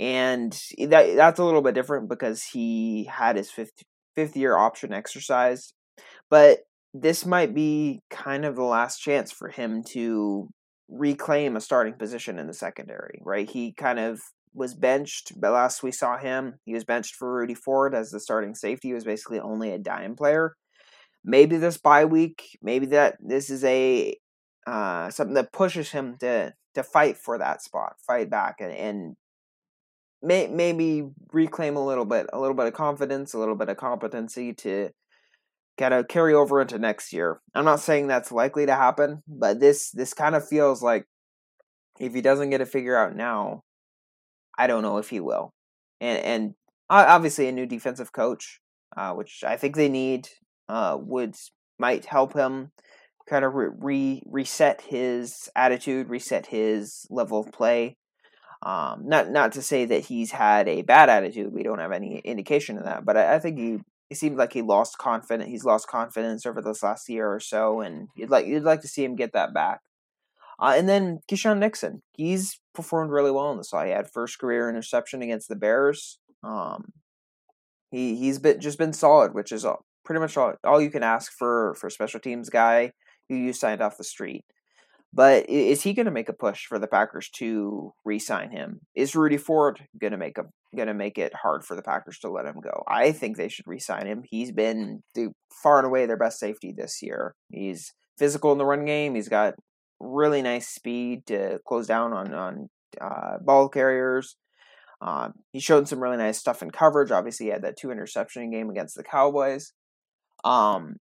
And 0.00 0.58
that 0.78 1.14
that's 1.14 1.38
a 1.38 1.44
little 1.44 1.60
bit 1.60 1.74
different 1.74 2.08
because 2.08 2.42
he 2.42 3.04
had 3.04 3.36
his 3.36 3.50
fifth 3.50 3.82
fifth 4.16 4.34
year 4.34 4.56
option 4.56 4.94
exercised, 4.94 5.74
but 6.30 6.60
this 6.94 7.26
might 7.26 7.54
be 7.54 8.00
kind 8.10 8.46
of 8.46 8.56
the 8.56 8.62
last 8.62 8.98
chance 8.98 9.30
for 9.30 9.48
him 9.48 9.82
to 9.82 10.48
reclaim 10.88 11.56
a 11.56 11.60
starting 11.60 11.94
position 11.94 12.38
in 12.38 12.46
the 12.46 12.54
secondary. 12.54 13.20
Right? 13.24 13.48
He 13.48 13.72
kind 13.72 13.98
of 13.98 14.20
was 14.54 14.74
benched, 14.74 15.32
but 15.40 15.52
last 15.52 15.82
we 15.82 15.92
saw 15.92 16.18
him, 16.18 16.54
he 16.64 16.74
was 16.74 16.84
benched 16.84 17.14
for 17.14 17.32
Rudy 17.32 17.54
Ford 17.54 17.94
as 17.94 18.10
the 18.10 18.20
starting 18.20 18.54
safety. 18.54 18.88
He 18.88 18.94
was 18.94 19.04
basically 19.04 19.40
only 19.40 19.70
a 19.70 19.78
dime 19.78 20.14
player. 20.14 20.56
Maybe 21.24 21.56
this 21.56 21.78
bye 21.78 22.04
week, 22.04 22.58
maybe 22.62 22.86
that 22.86 23.16
this 23.20 23.48
is 23.48 23.64
a 23.64 24.16
uh, 24.66 25.10
something 25.10 25.34
that 25.34 25.52
pushes 25.52 25.90
him 25.90 26.16
to 26.20 26.52
to 26.74 26.82
fight 26.82 27.16
for 27.16 27.38
that 27.38 27.62
spot, 27.62 27.96
fight 28.06 28.30
back, 28.30 28.56
and, 28.60 28.72
and 28.72 29.16
may, 30.22 30.46
maybe 30.48 31.10
reclaim 31.32 31.76
a 31.76 31.84
little 31.84 32.04
bit, 32.04 32.26
a 32.32 32.40
little 32.40 32.56
bit 32.56 32.66
of 32.66 32.72
confidence, 32.72 33.34
a 33.34 33.38
little 33.38 33.54
bit 33.54 33.68
of 33.68 33.76
competency 33.76 34.52
to 34.54 34.90
kind 35.78 35.94
of 35.94 36.08
carry 36.08 36.34
over 36.34 36.60
into 36.60 36.78
next 36.78 37.12
year. 37.12 37.40
I'm 37.54 37.64
not 37.64 37.80
saying 37.80 38.06
that's 38.06 38.32
likely 38.32 38.66
to 38.66 38.74
happen, 38.74 39.22
but 39.26 39.60
this 39.60 39.90
this 39.90 40.14
kind 40.14 40.34
of 40.34 40.46
feels 40.46 40.82
like 40.82 41.06
if 41.98 42.14
he 42.14 42.20
doesn't 42.20 42.50
get 42.50 42.60
it 42.60 42.68
figured 42.68 42.96
out 42.96 43.16
now, 43.16 43.62
I 44.58 44.66
don't 44.66 44.82
know 44.82 44.98
if 44.98 45.10
he 45.10 45.20
will. 45.20 45.52
And 46.00 46.18
and 46.18 46.54
obviously 46.90 47.48
a 47.48 47.52
new 47.52 47.66
defensive 47.66 48.12
coach, 48.12 48.60
uh, 48.96 49.12
which 49.12 49.42
I 49.46 49.56
think 49.56 49.76
they 49.76 49.88
need, 49.88 50.28
uh, 50.68 50.98
would 51.00 51.34
might 51.78 52.04
help 52.04 52.34
him 52.34 52.70
kind 53.28 53.44
of 53.44 53.52
re 53.54 54.22
reset 54.26 54.82
his 54.82 55.48
attitude, 55.56 56.08
reset 56.08 56.46
his 56.46 57.06
level 57.10 57.40
of 57.40 57.52
play. 57.52 57.96
Um, 58.64 59.02
not 59.06 59.30
not 59.30 59.52
to 59.52 59.62
say 59.62 59.86
that 59.86 60.04
he's 60.04 60.30
had 60.30 60.68
a 60.68 60.82
bad 60.82 61.08
attitude. 61.08 61.52
We 61.52 61.62
don't 61.62 61.80
have 61.80 61.92
any 61.92 62.18
indication 62.18 62.78
of 62.78 62.84
that, 62.84 63.04
but 63.04 63.16
I, 63.16 63.34
I 63.34 63.38
think 63.38 63.58
he 63.58 63.78
it 64.12 64.16
seemed 64.16 64.36
like 64.36 64.52
he 64.52 64.60
lost 64.60 64.98
confidence. 64.98 65.50
He's 65.50 65.64
lost 65.64 65.88
confidence 65.88 66.44
over 66.44 66.60
this 66.60 66.82
last 66.82 67.08
year 67.08 67.32
or 67.32 67.40
so, 67.40 67.80
and 67.80 68.08
you'd 68.14 68.30
like 68.30 68.46
you'd 68.46 68.62
like 68.62 68.82
to 68.82 68.88
see 68.88 69.02
him 69.02 69.16
get 69.16 69.32
that 69.32 69.54
back. 69.54 69.80
Uh, 70.60 70.74
and 70.76 70.86
then 70.86 71.20
Keisean 71.30 71.58
Nixon, 71.58 72.02
he's 72.12 72.60
performed 72.74 73.10
really 73.10 73.30
well 73.30 73.50
in 73.50 73.56
this. 73.56 73.70
He 73.70 73.90
had 73.90 74.10
first 74.10 74.38
career 74.38 74.68
interception 74.68 75.22
against 75.22 75.48
the 75.48 75.56
Bears. 75.56 76.18
Um, 76.44 76.92
he 77.90 78.14
he's 78.16 78.38
been 78.38 78.60
just 78.60 78.78
been 78.78 78.92
solid, 78.92 79.32
which 79.32 79.50
is 79.50 79.64
all, 79.64 79.84
pretty 80.04 80.20
much 80.20 80.36
all, 80.36 80.54
all 80.62 80.80
you 80.80 80.90
can 80.90 81.02
ask 81.02 81.32
for 81.32 81.74
for 81.80 81.88
special 81.88 82.20
teams 82.20 82.50
guy 82.50 82.92
who 83.30 83.34
you 83.34 83.54
signed 83.54 83.80
off 83.80 83.96
the 83.96 84.04
street. 84.04 84.44
But 85.14 85.48
is 85.48 85.82
he 85.82 85.92
going 85.92 86.06
to 86.06 86.12
make 86.12 86.30
a 86.30 86.34
push 86.34 86.64
for 86.64 86.78
the 86.78 86.86
Packers 86.86 87.28
to 87.36 87.92
re-sign 88.04 88.50
him? 88.50 88.80
Is 88.94 89.14
Rudy 89.14 89.36
Ford 89.36 89.86
going 90.00 90.12
to 90.12 90.16
make 90.16 90.38
a 90.38 90.44
going 90.74 90.88
to 90.88 90.94
make 90.94 91.18
it 91.18 91.34
hard 91.34 91.64
for 91.64 91.76
the 91.76 91.82
Packers 91.82 92.18
to 92.20 92.30
let 92.30 92.46
him 92.46 92.60
go? 92.62 92.82
I 92.88 93.12
think 93.12 93.36
they 93.36 93.48
should 93.48 93.66
re-sign 93.66 94.06
him. 94.06 94.22
He's 94.24 94.52
been 94.52 95.02
far 95.62 95.78
and 95.78 95.86
away 95.86 96.06
their 96.06 96.16
best 96.16 96.38
safety 96.38 96.72
this 96.74 97.02
year. 97.02 97.34
He's 97.50 97.92
physical 98.18 98.52
in 98.52 98.58
the 98.58 98.64
run 98.64 98.86
game. 98.86 99.14
He's 99.14 99.28
got 99.28 99.54
really 100.00 100.40
nice 100.40 100.68
speed 100.68 101.26
to 101.26 101.58
close 101.66 101.86
down 101.86 102.14
on 102.14 102.32
on 102.32 102.68
uh, 103.00 103.36
ball 103.40 103.68
carriers. 103.68 104.36
Um, 105.02 105.34
he 105.52 105.60
showed 105.60 105.88
some 105.88 106.02
really 106.02 106.16
nice 106.16 106.38
stuff 106.38 106.62
in 106.62 106.70
coverage. 106.70 107.10
Obviously, 107.10 107.46
he 107.46 107.52
had 107.52 107.62
that 107.62 107.76
two 107.76 107.90
interception 107.90 108.50
game 108.50 108.70
against 108.70 108.96
the 108.96 109.02
Cowboys. 109.02 109.72
Um, 110.44 110.96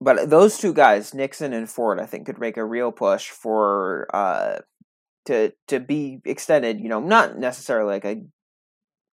but 0.00 0.30
those 0.30 0.58
two 0.58 0.74
guys, 0.74 1.14
Nixon 1.14 1.52
and 1.52 1.68
Ford, 1.70 2.00
I 2.00 2.06
think 2.06 2.26
could 2.26 2.38
make 2.38 2.56
a 2.56 2.64
real 2.64 2.92
push 2.92 3.30
for 3.30 4.06
uh, 4.14 4.58
to 5.26 5.52
to 5.68 5.80
be 5.80 6.20
extended. 6.24 6.80
You 6.80 6.88
know, 6.88 7.00
not 7.00 7.38
necessarily 7.38 7.94
like 7.94 8.04
a 8.04 8.22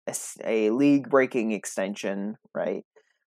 a, 0.09 0.15
a 0.45 0.71
league 0.71 1.11
breaking 1.11 1.53
extension, 1.53 2.37
right? 2.55 2.85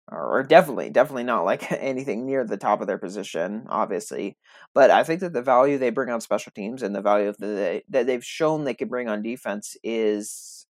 Or, 0.09 0.43
definitely, 0.43 0.89
definitely 0.89 1.25
not 1.25 1.43
like 1.45 1.69
anything 1.71 2.25
near 2.25 2.45
the 2.45 2.57
top 2.57 2.79
of 2.81 2.87
their 2.87 2.97
position, 2.97 3.65
obviously. 3.69 4.37
But 4.73 4.89
I 4.89 5.03
think 5.03 5.19
that 5.21 5.33
the 5.33 5.41
value 5.41 5.77
they 5.77 5.89
bring 5.89 6.09
on 6.09 6.21
special 6.21 6.51
teams 6.55 6.81
and 6.81 6.95
the 6.95 7.01
value 7.01 7.27
of 7.29 7.37
the 7.37 7.81
that 7.89 8.07
they've 8.07 8.23
shown 8.23 8.63
they 8.63 8.73
can 8.73 8.87
bring 8.87 9.09
on 9.09 9.21
defense 9.21 9.75
is 9.83 10.65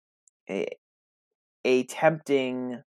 a 0.50 0.67
a 1.65 1.84
tempting 1.86 2.82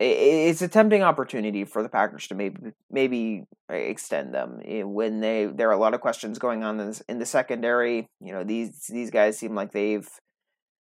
it's 0.00 0.62
a 0.62 0.68
tempting 0.68 1.02
opportunity 1.02 1.64
for 1.64 1.82
the 1.82 1.88
Packers 1.88 2.28
to 2.28 2.34
maybe 2.34 2.72
maybe 2.90 3.44
extend 3.68 4.32
them 4.32 4.60
eh, 4.64 4.82
when 4.82 5.20
they 5.20 5.46
there 5.46 5.68
are 5.68 5.72
a 5.72 5.78
lot 5.78 5.94
of 5.94 6.00
questions 6.00 6.38
going 6.38 6.62
on 6.62 6.94
in, 7.08 7.18
the 7.18 7.26
secondary. 7.26 8.08
You 8.20 8.32
know 8.32 8.44
these 8.44 8.86
these 8.88 9.10
guys 9.10 9.38
seem 9.38 9.54
like 9.54 9.72
they've 9.72 10.08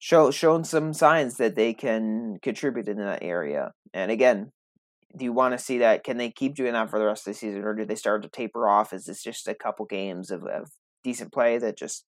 show, 0.02 0.30
shown 0.30 0.64
some 0.64 0.92
signs 0.92 1.36
that 1.36 1.54
they 1.56 1.74
can 1.74 2.38
contribute 2.42 2.88
in 2.88 2.98
that 2.98 3.22
area. 3.22 3.72
And 3.94 4.10
again, 4.10 4.50
do 5.16 5.24
you 5.24 5.32
want 5.32 5.56
to 5.56 5.64
see 5.64 5.78
that? 5.78 6.04
Can 6.04 6.16
they 6.16 6.30
keep 6.30 6.54
doing 6.54 6.72
that 6.72 6.90
for 6.90 6.98
the 6.98 7.04
rest 7.04 7.26
of 7.26 7.34
the 7.34 7.38
season, 7.38 7.62
or 7.62 7.74
do 7.74 7.84
they 7.84 7.94
start 7.94 8.22
to 8.22 8.28
taper 8.28 8.68
off? 8.68 8.92
Is 8.92 9.04
this 9.04 9.22
just 9.22 9.46
a 9.46 9.54
couple 9.54 9.84
games 9.86 10.30
of, 10.30 10.44
of 10.44 10.70
decent 11.04 11.32
play 11.32 11.58
that 11.58 11.78
just 11.78 12.04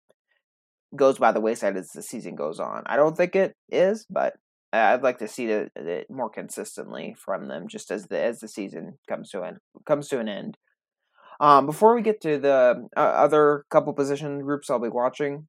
goes 0.96 1.18
by 1.18 1.32
the 1.32 1.40
wayside 1.40 1.76
as 1.76 1.90
the 1.90 2.02
season 2.02 2.34
goes 2.34 2.58
on? 2.58 2.82
I 2.86 2.96
don't 2.96 3.16
think 3.16 3.36
it 3.36 3.54
is, 3.70 4.06
but 4.10 4.34
I'd 4.75 5.02
like 5.02 5.19
to 5.19 5.28
see 5.28 5.47
it, 5.47 6.07
more 6.11 6.31
consistently 6.31 7.14
from 7.19 7.49
them, 7.49 7.69
just 7.69 7.90
as 7.90 8.07
the 8.07 8.21
as 8.21 8.40
the 8.40 8.49
season 8.49 8.99
comes 9.09 9.31
to 9.31 9.43
an 9.43 9.59
comes 9.87 10.09
to 10.09 10.19
an 10.19 10.28
end. 10.28 10.57
Um, 11.40 11.66
before 11.66 11.95
we 11.95 12.02
get 12.02 12.21
to 12.23 12.38
the 12.38 12.88
uh, 12.97 13.00
other 13.00 13.64
couple 13.71 13.93
position 13.93 14.40
groups 14.40 14.71
I'll 14.71 14.78
be 14.78 14.88
watching, 14.88 15.47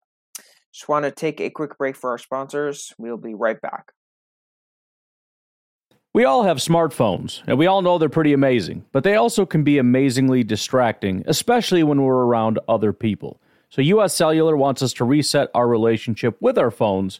just 0.72 0.88
want 0.90 1.06
to 1.06 1.12
take 1.12 1.40
a 1.40 1.50
quick 1.50 1.78
break 1.78 1.96
for 1.96 2.12
our 2.12 2.18
sponsors. 2.18 2.94
We'll 2.98 3.18
be 3.18 3.34
right 3.34 3.60
back. 3.60 3.92
We 6.14 6.24
all 6.24 6.44
have 6.44 6.58
smartphones, 6.58 7.42
and 7.46 7.58
we 7.58 7.68
all 7.68 7.82
know 7.82 7.98
they're 7.98 8.08
pretty 8.08 8.32
amazing, 8.32 8.86
but 8.94 9.04
they 9.04 9.16
also 9.16 9.46
can 9.46 9.64
be 9.64 9.78
amazingly 9.78 10.44
distracting, 10.44 11.24
especially 11.28 11.84
when 11.84 12.02
we're 12.02 12.24
around 12.24 12.58
other 12.70 12.94
people. 12.94 13.42
So, 13.70 13.82
US 13.82 14.14
Cellular 14.14 14.56
wants 14.56 14.82
us 14.82 14.94
to 14.94 15.04
reset 15.04 15.50
our 15.54 15.68
relationship 15.68 16.38
with 16.40 16.58
our 16.58 16.72
phones 16.72 17.20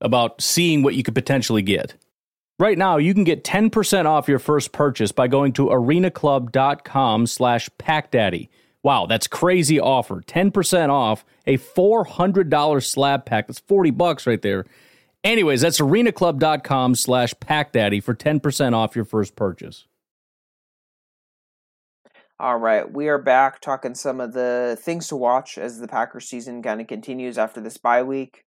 about 0.00 0.40
seeing 0.40 0.82
what 0.82 0.94
you 0.94 1.02
could 1.02 1.14
potentially 1.14 1.62
get. 1.62 1.94
Right 2.58 2.76
now, 2.76 2.96
you 2.96 3.14
can 3.14 3.24
get 3.24 3.44
10% 3.44 4.06
off 4.06 4.28
your 4.28 4.40
first 4.40 4.72
purchase 4.72 5.12
by 5.12 5.28
going 5.28 5.52
to 5.54 5.66
arenaclub.com 5.66 7.26
slash 7.26 7.70
packdaddy. 7.78 8.48
Wow, 8.82 9.06
that's 9.06 9.26
crazy 9.26 9.78
offer. 9.78 10.22
10% 10.22 10.88
off 10.88 11.24
a 11.46 11.56
$400 11.56 12.84
slab 12.84 13.24
pack. 13.24 13.46
That's 13.46 13.60
40 13.60 13.90
bucks 13.92 14.26
right 14.26 14.42
there. 14.42 14.66
Anyways, 15.22 15.60
that's 15.60 15.80
arenaclub.com 15.80 16.94
slash 16.96 17.34
packdaddy 17.34 18.02
for 18.02 18.14
10% 18.14 18.74
off 18.74 18.96
your 18.96 19.04
first 19.04 19.36
purchase. 19.36 19.86
All 22.40 22.56
right, 22.56 22.90
we 22.90 23.08
are 23.08 23.18
back 23.18 23.60
talking 23.60 23.96
some 23.96 24.20
of 24.20 24.32
the 24.32 24.78
things 24.80 25.08
to 25.08 25.16
watch 25.16 25.58
as 25.58 25.80
the 25.80 25.88
Packers 25.88 26.28
season 26.28 26.62
kind 26.62 26.80
of 26.80 26.86
continues 26.86 27.36
after 27.36 27.60
this 27.60 27.78
bye 27.78 28.04
week. 28.04 28.44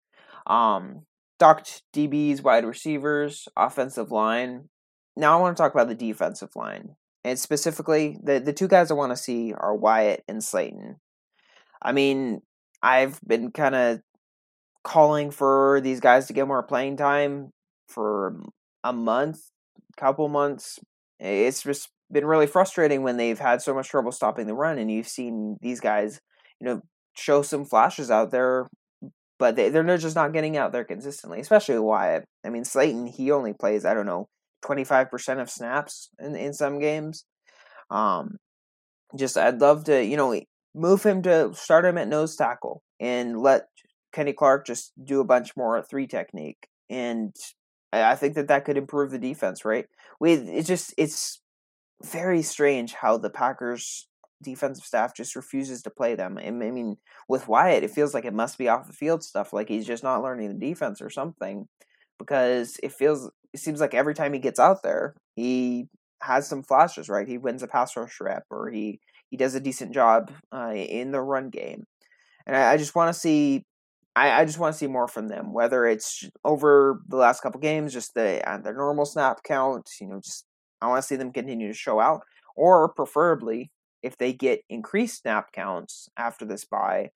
Um, 0.45 1.03
talked 1.39 1.83
DBs, 1.93 2.43
wide 2.43 2.65
receivers, 2.65 3.47
offensive 3.55 4.11
line. 4.11 4.69
Now 5.15 5.37
I 5.37 5.41
want 5.41 5.57
to 5.57 5.61
talk 5.61 5.73
about 5.73 5.87
the 5.87 5.95
defensive 5.95 6.49
line. 6.55 6.95
And 7.23 7.37
specifically, 7.37 8.17
the, 8.23 8.39
the 8.39 8.53
two 8.53 8.67
guys 8.67 8.89
I 8.89 8.95
want 8.95 9.11
to 9.11 9.17
see 9.17 9.53
are 9.53 9.75
Wyatt 9.75 10.23
and 10.27 10.41
Slaton. 10.41 10.95
I 11.81 11.91
mean, 11.91 12.41
I've 12.81 13.19
been 13.25 13.51
kind 13.51 13.75
of 13.75 13.99
calling 14.83 15.31
for 15.31 15.81
these 15.81 15.99
guys 15.99 16.27
to 16.27 16.33
get 16.33 16.47
more 16.47 16.63
playing 16.63 16.97
time 16.97 17.51
for 17.87 18.39
a 18.83 18.93
month, 18.93 19.39
couple 19.97 20.29
months. 20.29 20.79
It's 21.19 21.63
just 21.63 21.89
been 22.11 22.25
really 22.25 22.47
frustrating 22.47 23.03
when 23.03 23.17
they've 23.17 23.39
had 23.39 23.61
so 23.61 23.73
much 23.73 23.89
trouble 23.89 24.11
stopping 24.11 24.47
the 24.47 24.53
run, 24.53 24.77
and 24.77 24.89
you've 24.89 25.07
seen 25.07 25.57
these 25.61 25.79
guys, 25.81 26.21
you 26.61 26.65
know, 26.65 26.81
show 27.15 27.41
some 27.41 27.65
flashes 27.65 28.09
out 28.09 28.31
there 28.31 28.67
but 29.39 29.55
they, 29.55 29.69
they're 29.69 29.97
just 29.97 30.15
not 30.15 30.33
getting 30.33 30.57
out 30.57 30.71
there 30.71 30.83
consistently, 30.83 31.39
especially 31.39 31.77
Wyatt. 31.79 32.25
I 32.45 32.49
mean, 32.49 32.63
Slaton, 32.63 33.09
he 33.09 33.31
only 33.31 33.53
plays, 33.53 33.85
I 33.85 33.93
don't 33.93 34.05
know, 34.05 34.27
25% 34.65 35.41
of 35.41 35.49
snaps 35.49 36.09
in, 36.19 36.35
in 36.35 36.53
some 36.53 36.79
games. 36.79 37.25
Um, 37.91 38.37
just, 39.17 39.37
I'd 39.37 39.61
love 39.61 39.83
to, 39.85 40.03
you 40.03 40.17
know, 40.17 40.39
move 40.75 41.03
him 41.03 41.21
to 41.23 41.53
start 41.53 41.85
him 41.85 41.97
at 41.97 42.07
nose 42.07 42.35
tackle 42.35 42.81
and 42.99 43.39
let 43.39 43.67
Kenny 44.13 44.33
Clark 44.33 44.65
just 44.65 44.91
do 45.03 45.19
a 45.19 45.25
bunch 45.25 45.55
more 45.55 45.81
three 45.81 46.07
technique. 46.07 46.67
And 46.89 47.35
I 47.93 48.15
think 48.15 48.35
that 48.35 48.47
that 48.47 48.65
could 48.65 48.77
improve 48.77 49.11
the 49.11 49.19
defense, 49.19 49.63
right? 49.63 49.85
We, 50.19 50.33
it's 50.33 50.67
just, 50.67 50.93
it's 50.97 51.41
very 52.03 52.41
strange 52.41 52.93
how 52.93 53.17
the 53.17 53.29
Packers 53.29 54.07
defensive 54.43 54.85
staff 54.85 55.15
just 55.15 55.35
refuses 55.35 55.81
to 55.83 55.89
play 55.89 56.15
them. 56.15 56.37
I 56.37 56.51
mean, 56.51 56.97
with 57.27 57.47
Wyatt, 57.47 57.83
it 57.83 57.91
feels 57.91 58.13
like 58.13 58.25
it 58.25 58.33
must 58.33 58.57
be 58.57 58.67
off 58.67 58.87
the 58.87 58.93
field 58.93 59.23
stuff, 59.23 59.53
like 59.53 59.69
he's 59.69 59.87
just 59.87 60.03
not 60.03 60.21
learning 60.21 60.49
the 60.49 60.67
defense 60.67 61.01
or 61.01 61.09
something. 61.09 61.67
Because 62.19 62.79
it 62.81 62.93
feels, 62.93 63.29
it 63.53 63.59
seems 63.59 63.79
like 63.79 63.93
every 63.93 64.15
time 64.15 64.33
he 64.33 64.39
gets 64.39 64.59
out 64.59 64.81
there, 64.81 65.15
he 65.35 65.87
has 66.23 66.47
some 66.47 66.63
flashes, 66.63 67.09
right? 67.09 67.27
He 67.27 67.37
wins 67.37 67.61
a 67.61 67.67
pass 67.67 67.95
rush 67.95 68.19
rep, 68.19 68.43
or 68.49 68.71
he 68.71 68.99
he 69.29 69.37
does 69.37 69.53
a 69.53 69.59
decent 69.59 69.93
job 69.93 70.31
uh, 70.51 70.73
in 70.73 71.11
the 71.11 71.21
run 71.21 71.49
game. 71.49 71.85
And 72.47 72.55
I, 72.55 72.71
I 72.71 72.77
just 72.77 72.95
want 72.95 73.13
to 73.13 73.19
see, 73.19 73.65
I, 74.15 74.41
I 74.41 74.45
just 74.45 74.57
want 74.57 74.73
to 74.73 74.79
see 74.79 74.87
more 74.87 75.07
from 75.07 75.27
them. 75.27 75.53
Whether 75.53 75.85
it's 75.85 76.27
over 76.43 77.01
the 77.07 77.17
last 77.17 77.41
couple 77.41 77.59
games, 77.59 77.93
just 77.93 78.15
the 78.15 78.41
uh, 78.49 78.57
their 78.57 78.73
normal 78.73 79.05
snap 79.05 79.43
count, 79.43 79.89
you 80.01 80.07
know, 80.07 80.19
just 80.19 80.45
I 80.81 80.87
want 80.87 81.01
to 81.01 81.07
see 81.07 81.17
them 81.17 81.31
continue 81.31 81.67
to 81.67 81.73
show 81.77 81.99
out, 81.99 82.21
or 82.55 82.89
preferably 82.89 83.69
if 84.07 84.17
they 84.17 84.33
get 84.33 84.61
increased 84.69 85.21
snap 85.21 85.51
counts 85.51 86.09
after 86.17 86.45
this 86.45 86.65
bye, 86.65 87.11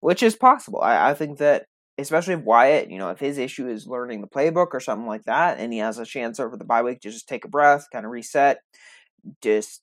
which 0.00 0.22
is 0.22 0.36
possible. 0.36 0.80
I, 0.82 1.10
I 1.10 1.14
think 1.14 1.38
that 1.38 1.66
especially 1.98 2.34
if 2.34 2.40
Wyatt, 2.40 2.90
you 2.90 2.98
know, 2.98 3.10
if 3.10 3.20
his 3.20 3.38
issue 3.38 3.68
is 3.68 3.86
learning 3.86 4.20
the 4.20 4.26
playbook 4.26 4.68
or 4.72 4.80
something 4.80 5.06
like 5.06 5.24
that, 5.24 5.58
and 5.58 5.72
he 5.72 5.78
has 5.78 5.98
a 5.98 6.04
chance 6.04 6.40
over 6.40 6.56
the 6.56 6.64
bye 6.64 6.82
week 6.82 7.00
to 7.00 7.10
just 7.10 7.28
take 7.28 7.44
a 7.44 7.48
breath, 7.48 7.86
kind 7.92 8.04
of 8.04 8.12
reset, 8.12 8.58
just 9.42 9.82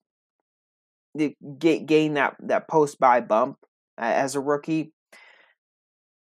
get 1.58 1.86
gain 1.86 2.13
that 2.16 2.36
that 2.39 2.68
post 2.68 3.00
bye 3.00 3.22
bump 3.22 3.58
as 3.98 4.36
a 4.36 4.39
rookie. 4.39 4.94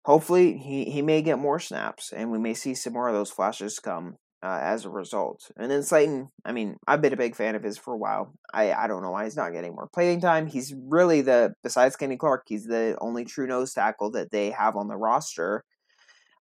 hopefully 0.05 0.57
he, 0.57 0.85
he 0.85 1.01
may 1.01 1.21
get 1.21 1.39
more 1.39 1.59
snaps 1.59 2.11
and 2.11 2.31
we 2.31 2.39
may 2.39 2.53
see 2.53 2.73
some 2.73 2.93
more 2.93 3.07
of 3.07 3.13
those 3.13 3.31
flashes 3.31 3.79
come 3.79 4.15
uh, 4.41 4.59
as 4.61 4.85
a 4.85 4.89
result. 4.89 5.51
And 5.57 5.69
then 5.69 5.81
Slaton, 5.81 6.29
I 6.45 6.51
mean, 6.51 6.77
I've 6.87 7.01
been 7.01 7.13
a 7.13 7.17
big 7.17 7.35
fan 7.35 7.55
of 7.55 7.63
his 7.63 7.77
for 7.77 7.93
a 7.93 7.97
while. 7.97 8.33
I, 8.53 8.71
I 8.71 8.87
don't 8.87 9.03
know 9.03 9.11
why 9.11 9.25
he's 9.25 9.35
not 9.35 9.53
getting 9.53 9.75
more 9.75 9.89
playing 9.93 10.21
time. 10.21 10.47
He's 10.47 10.73
really 10.73 11.21
the, 11.21 11.53
besides 11.63 11.95
Kenny 11.95 12.17
Clark, 12.17 12.43
he's 12.47 12.65
the 12.65 12.97
only 13.01 13.25
true 13.25 13.47
nose 13.47 13.73
tackle 13.73 14.11
that 14.11 14.31
they 14.31 14.51
have 14.51 14.75
on 14.75 14.87
the 14.87 14.97
roster. 14.97 15.65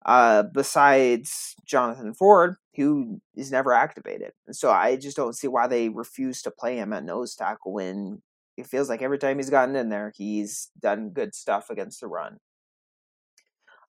Uh, 0.05 0.43
besides 0.53 1.55
Jonathan 1.65 2.13
Ford, 2.13 2.55
who 2.75 3.19
is 3.35 3.51
never 3.51 3.73
activated. 3.73 4.31
So 4.51 4.71
I 4.71 4.95
just 4.95 5.17
don't 5.17 5.35
see 5.35 5.49
why 5.49 5.67
they 5.67 5.89
refuse 5.89 6.41
to 6.43 6.51
play 6.51 6.77
him 6.77 6.93
at 6.93 7.03
nose 7.03 7.35
tackle 7.35 7.73
when 7.73 8.21
it 8.55 8.65
feels 8.65 8.87
like 8.87 9.01
every 9.01 9.17
time 9.17 9.37
he's 9.37 9.49
gotten 9.49 9.75
in 9.75 9.89
there, 9.89 10.13
he's 10.15 10.69
done 10.79 11.09
good 11.09 11.35
stuff 11.35 11.69
against 11.69 11.99
the 11.99 12.07
run. 12.07 12.37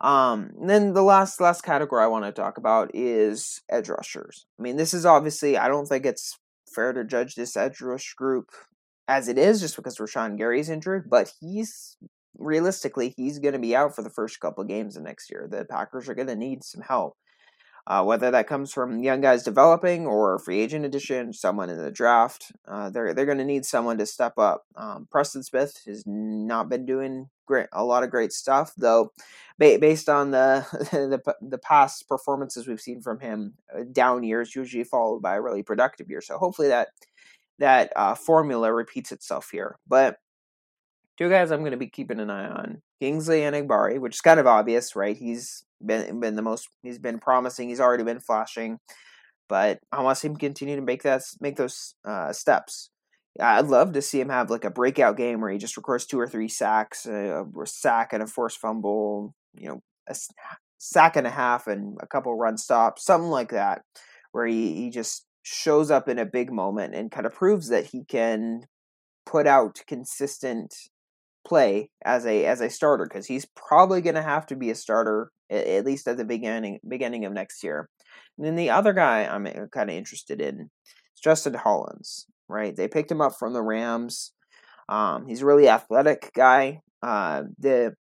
Um, 0.00 0.52
then 0.66 0.94
the 0.94 1.02
last 1.02 1.40
last 1.40 1.62
category 1.62 2.02
I 2.02 2.06
want 2.06 2.24
to 2.24 2.32
talk 2.32 2.56
about 2.56 2.90
is 2.94 3.60
edge 3.70 3.88
rushers. 3.88 4.46
I 4.58 4.62
mean, 4.62 4.76
this 4.76 4.94
is 4.94 5.04
obviously 5.04 5.58
I 5.58 5.68
don't 5.68 5.86
think 5.86 6.06
it's 6.06 6.38
fair 6.74 6.92
to 6.92 7.04
judge 7.04 7.34
this 7.34 7.56
edge 7.56 7.80
rush 7.80 8.14
group 8.14 8.50
as 9.08 9.28
it 9.28 9.36
is 9.36 9.60
just 9.60 9.76
because 9.76 9.98
Rashan 9.98 10.38
Gary's 10.38 10.70
injured, 10.70 11.10
but 11.10 11.32
he's 11.40 11.96
realistically 12.38 13.12
he's 13.16 13.38
going 13.38 13.52
to 13.52 13.58
be 13.58 13.76
out 13.76 13.94
for 13.94 14.02
the 14.02 14.10
first 14.10 14.40
couple 14.40 14.64
games 14.64 14.96
of 14.96 15.02
next 15.02 15.30
year. 15.30 15.48
The 15.50 15.64
Packers 15.64 16.08
are 16.08 16.14
going 16.14 16.28
to 16.28 16.36
need 16.36 16.64
some 16.64 16.82
help. 16.82 17.16
Uh, 17.90 18.04
whether 18.04 18.30
that 18.30 18.46
comes 18.46 18.72
from 18.72 19.00
young 19.02 19.20
guys 19.20 19.42
developing 19.42 20.06
or 20.06 20.38
free 20.38 20.60
agent 20.60 20.84
addition, 20.84 21.32
someone 21.32 21.68
in 21.68 21.76
the 21.76 21.90
draft, 21.90 22.52
uh, 22.68 22.88
they're 22.88 23.12
they're 23.12 23.26
going 23.26 23.36
to 23.36 23.44
need 23.44 23.64
someone 23.64 23.98
to 23.98 24.06
step 24.06 24.38
up. 24.38 24.64
Um, 24.76 25.08
Preston 25.10 25.42
Smith 25.42 25.82
has 25.88 26.04
not 26.06 26.68
been 26.68 26.86
doing 26.86 27.30
great, 27.46 27.66
a 27.72 27.84
lot 27.84 28.04
of 28.04 28.10
great 28.10 28.32
stuff 28.32 28.72
though, 28.76 29.12
ba- 29.58 29.78
based 29.80 30.08
on 30.08 30.30
the, 30.30 30.64
the 30.92 31.34
the 31.42 31.58
past 31.58 32.06
performances 32.06 32.68
we've 32.68 32.80
seen 32.80 33.00
from 33.00 33.18
him. 33.18 33.54
Uh, 33.76 33.82
down 33.90 34.22
years 34.22 34.54
usually 34.54 34.84
followed 34.84 35.20
by 35.20 35.34
a 35.34 35.42
really 35.42 35.64
productive 35.64 36.08
year, 36.08 36.20
so 36.20 36.38
hopefully 36.38 36.68
that 36.68 36.90
that 37.58 37.92
uh, 37.96 38.14
formula 38.14 38.72
repeats 38.72 39.10
itself 39.10 39.48
here. 39.50 39.80
But 39.88 40.18
two 41.18 41.28
guys 41.28 41.50
I'm 41.50 41.62
going 41.62 41.72
to 41.72 41.76
be 41.76 41.88
keeping 41.88 42.20
an 42.20 42.30
eye 42.30 42.50
on: 42.50 42.82
Kingsley 43.00 43.40
Enagbare, 43.40 43.98
which 43.98 44.14
is 44.14 44.20
kind 44.20 44.38
of 44.38 44.46
obvious, 44.46 44.94
right? 44.94 45.16
He's 45.16 45.64
been 45.84 46.20
been 46.20 46.36
the 46.36 46.42
most 46.42 46.68
he's 46.82 46.98
been 46.98 47.18
promising. 47.18 47.68
He's 47.68 47.80
already 47.80 48.04
been 48.04 48.20
flashing, 48.20 48.78
but 49.48 49.78
I 49.92 50.02
want 50.02 50.16
to 50.16 50.20
see 50.20 50.28
him 50.28 50.36
continue 50.36 50.76
to 50.76 50.82
make 50.82 51.02
that 51.02 51.22
make 51.40 51.56
those 51.56 51.94
uh, 52.06 52.32
steps. 52.32 52.90
I'd 53.38 53.66
love 53.66 53.92
to 53.92 54.02
see 54.02 54.20
him 54.20 54.28
have 54.28 54.50
like 54.50 54.64
a 54.64 54.70
breakout 54.70 55.16
game 55.16 55.40
where 55.40 55.50
he 55.50 55.58
just 55.58 55.76
records 55.76 56.04
two 56.04 56.18
or 56.18 56.26
three 56.26 56.48
sacks, 56.48 57.06
a, 57.06 57.44
a 57.44 57.66
sack 57.66 58.12
and 58.12 58.22
a 58.22 58.26
forced 58.26 58.58
fumble, 58.58 59.34
you 59.54 59.68
know, 59.68 59.82
a 60.08 60.16
sack 60.78 61.16
and 61.16 61.26
a 61.26 61.30
half 61.30 61.66
and 61.66 61.96
a 62.00 62.06
couple 62.06 62.36
run 62.36 62.58
stops, 62.58 63.04
something 63.04 63.30
like 63.30 63.50
that, 63.50 63.82
where 64.32 64.46
he, 64.46 64.74
he 64.74 64.90
just 64.90 65.26
shows 65.42 65.90
up 65.90 66.08
in 66.08 66.18
a 66.18 66.26
big 66.26 66.52
moment 66.52 66.94
and 66.94 67.10
kind 67.10 67.26
of 67.26 67.34
proves 67.34 67.68
that 67.68 67.86
he 67.86 68.04
can 68.04 68.62
put 69.24 69.46
out 69.46 69.80
consistent 69.86 70.74
play 71.46 71.90
as 72.04 72.26
a 72.26 72.44
as 72.44 72.60
a 72.60 72.70
starter 72.70 73.04
because 73.04 73.26
he's 73.26 73.46
probably 73.56 74.00
going 74.00 74.14
to 74.14 74.22
have 74.22 74.46
to 74.46 74.56
be 74.56 74.70
a 74.70 74.74
starter 74.74 75.30
at 75.50 75.84
least 75.84 76.06
at 76.06 76.16
the 76.16 76.24
beginning 76.24 76.78
beginning 76.86 77.24
of 77.24 77.32
next 77.32 77.62
year. 77.62 77.88
And 78.38 78.46
then 78.46 78.56
the 78.56 78.70
other 78.70 78.92
guy 78.92 79.24
I'm 79.24 79.46
uh, 79.46 79.66
kind 79.72 79.90
of 79.90 79.96
interested 79.96 80.40
in 80.40 80.60
is 80.60 81.20
Justin 81.22 81.54
Hollins. 81.54 82.26
Right, 82.48 82.74
they 82.74 82.88
picked 82.88 83.10
him 83.10 83.20
up 83.20 83.34
from 83.38 83.52
the 83.52 83.62
Rams. 83.62 84.32
Um, 84.88 85.28
he's 85.28 85.42
a 85.42 85.46
really 85.46 85.68
athletic 85.68 86.32
guy. 86.34 86.80
Uh, 87.00 87.44
the 87.58 87.94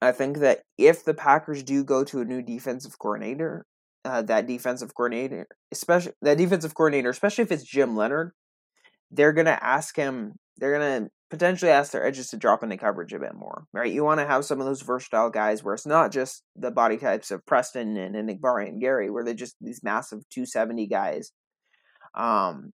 I 0.00 0.12
think 0.12 0.38
that 0.38 0.62
if 0.78 1.04
the 1.04 1.14
Packers 1.14 1.62
do 1.62 1.84
go 1.84 2.04
to 2.04 2.20
a 2.20 2.24
new 2.24 2.42
defensive 2.42 2.98
coordinator, 2.98 3.66
uh, 4.04 4.22
that 4.22 4.46
defensive 4.46 4.94
coordinator, 4.94 5.46
especially 5.72 6.12
that 6.22 6.38
defensive 6.38 6.74
coordinator, 6.74 7.10
especially 7.10 7.42
if 7.42 7.52
it's 7.52 7.64
Jim 7.64 7.96
Leonhard, 7.96 8.32
they're 9.10 9.32
gonna 9.32 9.58
ask 9.60 9.96
him. 9.96 10.34
They're 10.56 10.72
gonna 10.72 11.08
potentially 11.30 11.70
ask 11.70 11.92
their 11.92 12.04
edges 12.04 12.28
to 12.28 12.36
drop 12.36 12.62
into 12.62 12.76
coverage 12.76 13.12
a 13.12 13.18
bit 13.18 13.34
more, 13.34 13.64
right? 13.72 13.92
You 13.92 14.04
want 14.04 14.20
to 14.20 14.26
have 14.26 14.44
some 14.44 14.60
of 14.60 14.66
those 14.66 14.82
versatile 14.82 15.30
guys 15.30 15.62
where 15.62 15.74
it's 15.74 15.86
not 15.86 16.10
just 16.10 16.42
the 16.56 16.72
body 16.72 16.96
types 16.96 17.30
of 17.30 17.46
Preston 17.46 17.96
and, 17.96 18.16
and 18.16 18.28
Enagbare 18.28 18.68
and 18.68 18.80
Gary, 18.80 19.10
where 19.10 19.24
they're 19.24 19.34
just 19.34 19.56
these 19.60 19.82
massive 19.82 20.28
270 20.30 20.88
guys 20.88 21.30
um, 22.16 22.72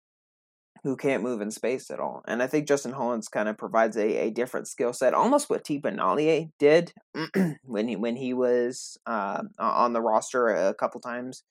who 0.84 0.96
can't 0.96 1.24
move 1.24 1.42
in 1.42 1.50
space 1.50 1.90
at 1.90 2.00
all. 2.00 2.22
And 2.28 2.44
I 2.44 2.48
think 2.48 2.68
Justin 2.68 2.92
Hollins 2.92 3.28
kind 3.28 3.50
of 3.50 3.58
provides 3.58 3.98
a, 3.98 4.28
a 4.28 4.30
different 4.30 4.68
skill 4.68 4.94
set, 4.94 5.16
almost 5.16 5.50
what 5.50 5.66
Galeai 5.66 6.52
did 6.60 6.94
when 7.64 7.88
he 7.88 7.96
when 7.96 8.16
he 8.16 8.34
was 8.34 8.98
uh, 9.08 9.42
on 9.58 9.94
the 9.94 10.02
roster 10.02 10.50
a 10.50 10.76
couple 10.76 11.02
times. 11.02 11.44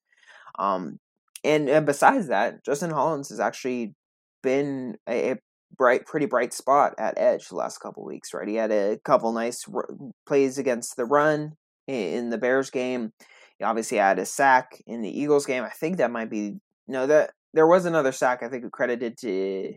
Um, 0.56 1.00
and, 1.42 1.68
and 1.68 1.84
besides 1.84 2.28
that, 2.28 2.64
Justin 2.64 2.90
Hollins 2.90 3.30
has 3.30 3.40
actually 3.40 3.94
been 4.42 4.96
a, 5.08 5.32
a 5.32 5.36
bright, 5.76 6.06
pretty 6.06 6.26
bright 6.26 6.52
spot 6.52 6.94
at 6.98 7.18
edge 7.18 7.48
the 7.48 7.56
last 7.56 7.78
couple 7.78 8.04
weeks, 8.04 8.34
right? 8.34 8.48
He 8.48 8.56
had 8.56 8.70
a 8.70 8.98
couple 9.04 9.32
nice 9.32 9.64
r- 9.72 9.88
plays 10.26 10.58
against 10.58 10.96
the 10.96 11.04
run 11.04 11.52
in 11.86 12.30
the 12.30 12.38
Bears 12.38 12.70
game. 12.70 13.12
He 13.58 13.64
obviously 13.64 13.98
had 13.98 14.18
a 14.18 14.26
sack 14.26 14.82
in 14.86 15.02
the 15.02 15.20
Eagles 15.20 15.46
game. 15.46 15.64
I 15.64 15.70
think 15.70 15.96
that 15.96 16.10
might 16.10 16.30
be 16.30 16.54
no 16.88 17.06
that 17.06 17.32
there 17.54 17.66
was 17.66 17.84
another 17.84 18.12
sack 18.12 18.42
I 18.42 18.48
think 18.48 18.70
credited 18.72 19.16
to 19.18 19.74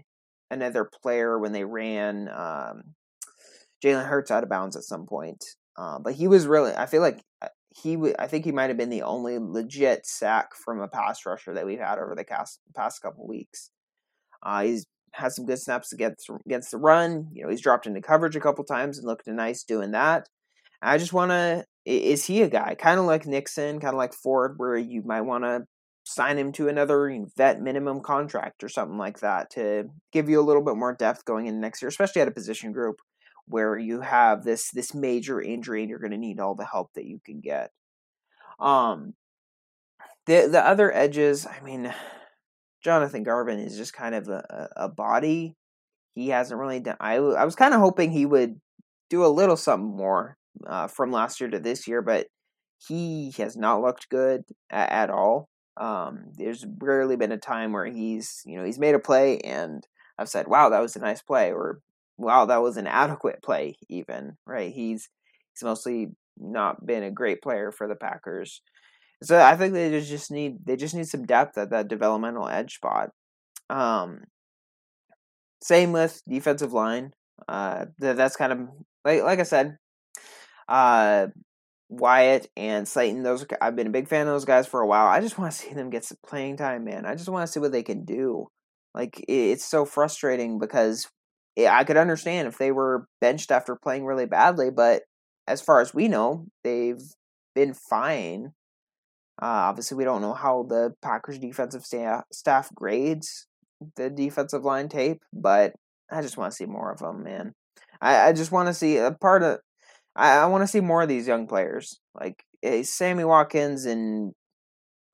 another 0.50 0.90
player 1.02 1.40
when 1.40 1.52
they 1.52 1.64
ran 1.64 2.30
um, 2.30 2.96
Jalen 3.84 4.08
Hurts 4.08 4.32
out 4.32 4.44
of 4.44 4.50
bounds 4.50 4.76
at 4.76 4.84
some 4.84 5.06
point. 5.06 5.44
Uh, 5.78 6.00
but 6.00 6.14
he 6.14 6.28
was 6.28 6.48
really 6.48 6.74
I 6.74 6.86
feel 6.86 7.02
like 7.02 7.22
uh, 7.42 7.50
he 7.70 7.96
w- 7.96 8.16
I 8.18 8.28
think 8.28 8.46
he 8.46 8.52
might 8.52 8.70
have 8.70 8.78
been 8.78 8.90
the 8.90 9.02
only 9.02 9.38
legit 9.40 10.06
sack 10.06 10.56
from 10.56 10.80
a 10.80 10.88
pass 10.88 11.26
rusher 11.26 11.54
that 11.54 11.66
we've 11.66 11.80
had 11.80 12.00
over 12.00 12.16
the 12.16 12.24
past 12.24 12.60
past 12.76 13.02
couple 13.02 13.28
weeks. 13.28 13.72
Uh, 14.42 14.64
he's 14.64 14.86
has 15.15 15.36
some 15.36 15.45
good 15.45 15.60
snaps 15.60 15.93
against 15.93 16.30
against 16.45 16.71
the 16.71 16.78
run. 16.78 17.30
You 17.34 17.43
know, 17.43 17.49
he's 17.49 17.62
dropped 17.62 17.88
into 17.88 18.01
coverage 18.01 18.36
a 18.36 18.41
couple 18.41 18.63
times 18.63 18.97
and 18.97 19.08
looked 19.08 19.28
nice 19.28 19.63
doing 19.63 19.91
that. 19.91 20.28
I 20.82 20.97
just 20.97 21.13
want 21.13 21.32
to. 21.32 21.65
Is 21.86 22.25
he 22.25 22.41
a 22.41 22.49
guy 22.49 22.75
kind 22.75 22.99
of 22.99 23.06
like 23.06 23.25
Nixon, 23.28 23.80
kind 23.80 23.93
of 23.93 23.97
like 23.97 24.13
Ford, 24.13 24.56
where 24.58 24.78
you 24.78 25.04
might 25.04 25.21
want 25.21 25.43
to 25.43 25.65
sign 26.04 26.38
him 26.38 26.51
to 26.54 26.67
another 26.67 27.25
vet 27.36 27.62
minimum 27.62 28.01
contract 28.01 28.63
or 28.63 28.69
something 28.69 28.97
like 28.97 29.19
that 29.19 29.49
to 29.51 29.86
give 30.12 30.30
you 30.30 30.39
a 30.39 30.43
little 30.43 30.63
bit 30.63 30.75
more 30.75 30.95
depth 30.95 31.25
going 31.25 31.47
in 31.47 31.60
next 31.60 31.82
year, 31.82 31.89
especially 31.89 32.21
at 32.21 32.28
a 32.28 32.32
position 32.32 32.71
group 32.71 32.97
where 33.47 33.78
you 33.78 34.01
have 34.01 34.43
this 34.43 34.71
this 34.71 34.93
major 34.93 35.41
injury 35.41 35.82
and 35.82 35.89
you're 35.89 35.99
going 35.99 36.12
to 36.12 36.17
need 36.17 36.39
all 36.39 36.56
the 36.56 36.65
help 36.65 36.91
that 36.95 37.06
you 37.06 37.19
can 37.23 37.39
get. 37.39 37.71
Um, 38.60 39.13
the 40.25 40.47
the 40.51 40.65
other 40.65 40.93
edges, 40.93 41.45
I 41.45 41.62
mean, 41.62 41.93
Jonathan 42.86 43.24
Garvin 43.24 43.58
is 43.58 43.76
just 43.76 43.93
kind 43.93 44.13
of 44.13 44.30
a, 44.30 44.69
a 44.76 44.88
body. 44.88 45.56
He 46.13 46.30
hasn't 46.30 46.60
really 46.60 46.80
done. 46.80 46.98
I, 47.00 47.15
I 47.15 47.43
was 47.43 47.56
kind 47.56 47.74
of 47.74 47.80
hoping 47.80 48.12
he 48.12 48.28
would 48.28 48.62
do 49.10 49.26
a 49.26 49.28
little 49.28 49.58
something 49.58 49.98
more 49.98 50.38
uh, 50.67 50.86
from 50.86 51.12
last 51.12 51.41
year 51.41 51.50
to 51.50 51.60
this 51.60 51.88
year, 51.88 52.04
but 52.04 52.28
he 52.88 53.34
has 53.39 53.58
not 53.58 53.82
looked 53.82 54.08
good 54.10 54.43
at, 54.69 54.91
at 54.91 55.10
all. 55.10 55.50
Um, 55.78 56.26
there's 56.36 56.63
rarely 56.80 57.15
been 57.15 57.32
a 57.32 57.38
time 57.38 57.74
where 57.74 57.88
he's, 57.88 58.43
you 58.45 58.56
know, 58.56 58.63
he's 58.63 58.80
made 58.80 58.93
a 58.93 59.00
play 59.00 59.39
and 59.39 59.84
I've 60.19 60.30
said, 60.30 60.48
"Wow, 60.48 60.69
that 60.69 60.80
was 60.80 60.95
a 60.95 61.00
nice 61.00 61.24
play," 61.24 61.52
or 61.52 61.80
"Wow, 62.19 62.45
that 62.45 62.62
was 62.62 62.78
an 62.78 62.88
adequate 62.88 63.41
play." 63.43 63.78
Even 63.89 64.38
right, 64.45 64.71
he's 64.71 65.10
he's 65.54 65.63
mostly 65.63 66.12
not 66.38 66.86
been 66.86 67.04
a 67.04 67.12
great 67.12 67.41
player 67.41 67.71
for 67.71 67.88
the 67.88 67.95
Packers. 67.95 68.62
So 69.26 69.42
I 69.42 69.56
think 69.56 69.74
they 69.74 69.90
just 70.02 70.30
need 70.30 70.66
they 70.66 70.76
just 70.76 70.94
need 70.94 71.08
some 71.08 71.26
depth 71.26 71.58
at 71.58 71.72
that 71.72 71.88
developmental 71.88 72.48
edge 72.48 72.76
spot. 72.76 73.10
Um, 73.72 74.26
same 75.64 75.92
with 75.94 76.22
defensive 76.30 76.74
line. 76.74 77.12
Uh, 77.50 77.86
that's 77.98 78.36
kind 78.36 78.54
of 78.54 78.60
like 79.04 79.24
like 79.24 79.40
I 79.40 79.44
said. 79.44 79.78
Uh, 80.70 81.28
Wyatt 81.90 82.48
and 82.56 82.86
Slaton, 82.86 83.24
those 83.24 83.46
I've 83.60 83.76
been 83.76 83.88
a 83.88 83.92
big 83.92 84.08
fan 84.08 84.28
of 84.28 84.34
those 84.34 84.46
guys 84.46 84.68
for 84.68 84.82
a 84.82 84.88
while. 84.88 85.08
I 85.08 85.22
just 85.22 85.40
want 85.40 85.52
to 85.52 85.58
see 85.62 85.74
them 85.74 85.90
get 85.90 86.06
some 86.06 86.18
playing 86.24 86.58
time, 86.58 86.84
man. 86.84 87.08
I 87.08 87.16
just 87.16 87.30
want 87.30 87.48
to 87.48 87.52
see 87.52 87.60
what 87.60 87.72
they 87.72 87.84
can 87.84 88.06
do. 88.06 88.48
Like 88.94 89.26
it's 89.28 89.66
so 89.66 89.86
frustrating 89.86 90.60
because 90.60 91.10
I 91.58 91.84
could 91.84 91.98
understand 91.98 92.48
if 92.48 92.60
they 92.60 92.72
were 92.72 93.08
benched 93.22 93.50
after 93.50 93.76
playing 93.76 94.06
really 94.06 94.28
badly, 94.28 94.70
but 94.70 95.02
as 95.48 95.62
far 95.62 95.82
as 95.82 95.96
we 95.96 96.08
know, 96.08 96.46
they've 96.64 97.02
been 97.56 97.74
fine 97.74 98.54
uh, 99.41 99.67
obviously, 99.67 99.98
we 99.98 100.06
don't 100.06 100.21
know 100.21 100.34
how 100.34 100.63
the 100.63 100.93
Packers 101.02 101.39
defensive 101.39 101.86
staff, 101.86 102.24
staff 102.32 102.74
grades 102.74 103.48
the 103.95 104.10
defensive 104.10 104.63
line 104.63 104.89
tape, 104.89 105.21
but 105.34 105.74
I 106.12 106.21
just 106.21 106.38
want 106.38 106.52
to 106.52 106.56
see 106.56 106.65
more 106.65 106.91
of 106.91 107.00
them, 107.00 107.24
man. 107.24 107.54
I, 108.02 108.30
I 108.30 108.34
just 108.34 108.52
want 108.52 108.67
to 108.67 108.74
see 108.74 108.98
a 108.98 109.12
part 109.12 109.43
of. 109.43 109.60
I, 110.15 110.38
I 110.38 110.45
want 110.45 110.63
to 110.63 110.67
see 110.67 110.80
more 110.82 111.02
of 111.04 111.10
these 111.10 111.28
young 111.28 111.48
players, 111.48 112.00
like 112.13 112.43
hey, 112.62 112.84
Sammy 112.84 113.26
Watkins 113.26 113.86
and 113.86 114.34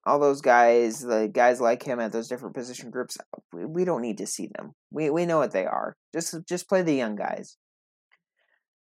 all 0.06 0.20
those 0.20 0.42
guys, 0.42 1.02
the 1.02 1.30
guys 1.32 1.62
like 1.62 1.84
him 1.84 2.00
at 2.00 2.12
those 2.12 2.28
different 2.28 2.56
position 2.56 2.90
groups. 2.92 3.18
We, 3.54 3.66
we 3.66 3.86
don't 3.86 4.02
need 4.02 4.18
to 4.20 4.28
see 4.28 4.50
them. 4.56 4.74
We 4.92 5.10
we 5.10 5.26
know 5.26 5.40
what 5.40 5.52
they 5.52 5.66
are. 5.66 5.96
Just 6.14 6.36
just 6.48 6.70
play 6.70 6.84
the 6.84 6.94
young 6.94 7.16
guys. 7.16 7.58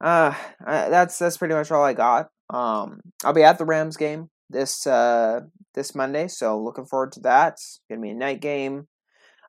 Uh, 0.02 0.34
I, 0.64 0.88
that's 0.88 1.18
that's 1.18 1.36
pretty 1.36 1.54
much 1.54 1.70
all 1.70 1.82
I 1.82 1.94
got 1.94 2.28
Um, 2.50 3.00
I'll 3.24 3.32
be 3.32 3.42
at 3.42 3.58
the 3.58 3.64
Rams 3.64 3.96
game 3.96 4.28
this 4.50 4.86
uh, 4.86 5.40
this 5.74 5.94
Monday, 5.94 6.28
so 6.28 6.60
looking 6.60 6.86
forward 6.86 7.12
to 7.12 7.20
that. 7.20 7.54
It's 7.54 7.80
gonna 7.88 8.00
be 8.00 8.10
a 8.10 8.14
night 8.14 8.40
game. 8.40 8.88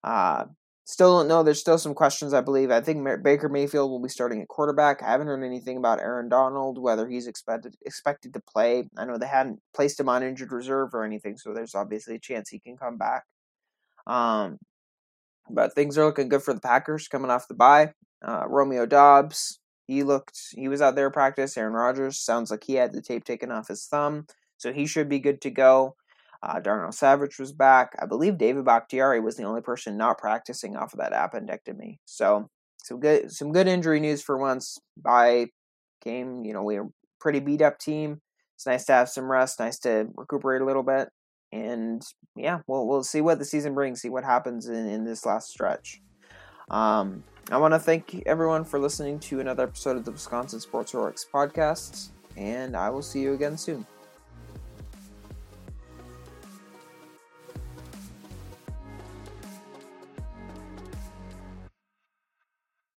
Uh, 0.03 0.45
still 0.85 1.17
don't 1.17 1.27
know. 1.27 1.43
There's 1.43 1.59
still 1.59 1.77
some 1.77 1.93
questions. 1.93 2.33
I 2.33 2.41
believe. 2.41 2.71
I 2.71 2.81
think 2.81 3.07
Baker 3.23 3.49
Mayfield 3.49 3.91
will 3.91 4.01
be 4.01 4.09
starting 4.09 4.41
at 4.41 4.47
quarterback. 4.47 5.03
I 5.03 5.11
haven't 5.11 5.27
heard 5.27 5.43
anything 5.43 5.77
about 5.77 5.99
Aaron 5.99 6.29
Donald, 6.29 6.77
whether 6.77 7.07
he's 7.07 7.27
expected 7.27 7.75
expected 7.85 8.33
to 8.33 8.41
play. 8.41 8.89
I 8.97 9.05
know 9.05 9.17
they 9.17 9.27
hadn't 9.27 9.59
placed 9.75 9.99
him 9.99 10.09
on 10.09 10.23
injured 10.23 10.51
reserve 10.51 10.93
or 10.93 11.03
anything, 11.03 11.37
so 11.37 11.53
there's 11.53 11.75
obviously 11.75 12.15
a 12.15 12.19
chance 12.19 12.49
he 12.49 12.59
can 12.59 12.77
come 12.77 12.97
back. 12.97 13.23
Um, 14.07 14.57
but 15.49 15.73
things 15.73 15.97
are 15.97 16.05
looking 16.05 16.29
good 16.29 16.43
for 16.43 16.53
the 16.53 16.61
Packers 16.61 17.07
coming 17.07 17.31
off 17.31 17.47
the 17.47 17.53
bye. 17.53 17.93
Uh, 18.25 18.45
Romeo 18.47 18.85
Doubs, 18.85 19.59
he 19.87 20.03
looked, 20.03 20.39
he 20.51 20.67
was 20.67 20.81
out 20.81 20.95
there 20.95 21.09
practice. 21.11 21.57
Aaron 21.57 21.73
Rodgers 21.73 22.19
sounds 22.19 22.51
like 22.51 22.63
he 22.63 22.73
had 22.73 22.93
the 22.93 23.01
tape 23.01 23.23
taken 23.23 23.51
off 23.51 23.67
his 23.67 23.85
thumb, 23.85 24.25
so 24.57 24.73
he 24.73 24.85
should 24.85 25.09
be 25.09 25.19
good 25.19 25.41
to 25.41 25.49
go. 25.49 25.95
Uh, 26.43 26.59
Darnell 26.59 26.91
Savage 26.91 27.39
was 27.39 27.51
back. 27.51 27.95
I 27.99 28.05
believe 28.05 28.37
David 28.37 28.65
Bakhtiari 28.65 29.19
was 29.19 29.35
the 29.35 29.43
only 29.43 29.61
person 29.61 29.97
not 29.97 30.19
practicing 30.19 30.75
off 30.75 30.93
of 30.93 30.99
that 30.99 31.13
appendectomy. 31.13 31.97
So 32.05 32.49
some 32.83 32.99
good, 32.99 33.31
some 33.31 33.51
good 33.51 33.67
injury 33.67 33.99
news 33.99 34.21
for 34.21 34.37
once. 34.37 34.77
By 34.95 35.47
game, 36.03 36.45
you 36.45 36.53
know, 36.53 36.63
we 36.63 36.79
were 36.79 36.89
pretty 37.19 37.39
beat 37.39 37.61
up 37.61 37.79
team. 37.79 38.21
It's 38.55 38.65
nice 38.65 38.85
to 38.85 38.93
have 38.93 39.09
some 39.09 39.29
rest. 39.29 39.59
Nice 39.59 39.79
to 39.79 40.07
recuperate 40.15 40.61
a 40.61 40.65
little 40.65 40.83
bit. 40.83 41.09
And 41.51 42.03
yeah, 42.35 42.59
we'll 42.67 42.87
we'll 42.87 43.03
see 43.03 43.21
what 43.21 43.39
the 43.39 43.45
season 43.45 43.73
brings. 43.73 44.01
See 44.01 44.09
what 44.09 44.23
happens 44.23 44.67
in, 44.67 44.87
in 44.87 45.05
this 45.05 45.25
last 45.25 45.49
stretch. 45.49 46.01
Um, 46.69 47.23
I 47.49 47.57
want 47.57 47.73
to 47.73 47.79
thank 47.79 48.23
everyone 48.25 48.65
for 48.65 48.77
listening 48.79 49.19
to 49.21 49.39
another 49.39 49.63
episode 49.63 49.95
of 49.95 50.03
the 50.03 50.11
Wisconsin 50.11 50.59
Sports 50.59 50.91
Heroics 50.91 51.25
podcast, 51.33 52.09
and 52.35 52.75
I 52.75 52.89
will 52.89 53.01
see 53.01 53.21
you 53.21 53.33
again 53.33 53.57
soon. 53.57 53.85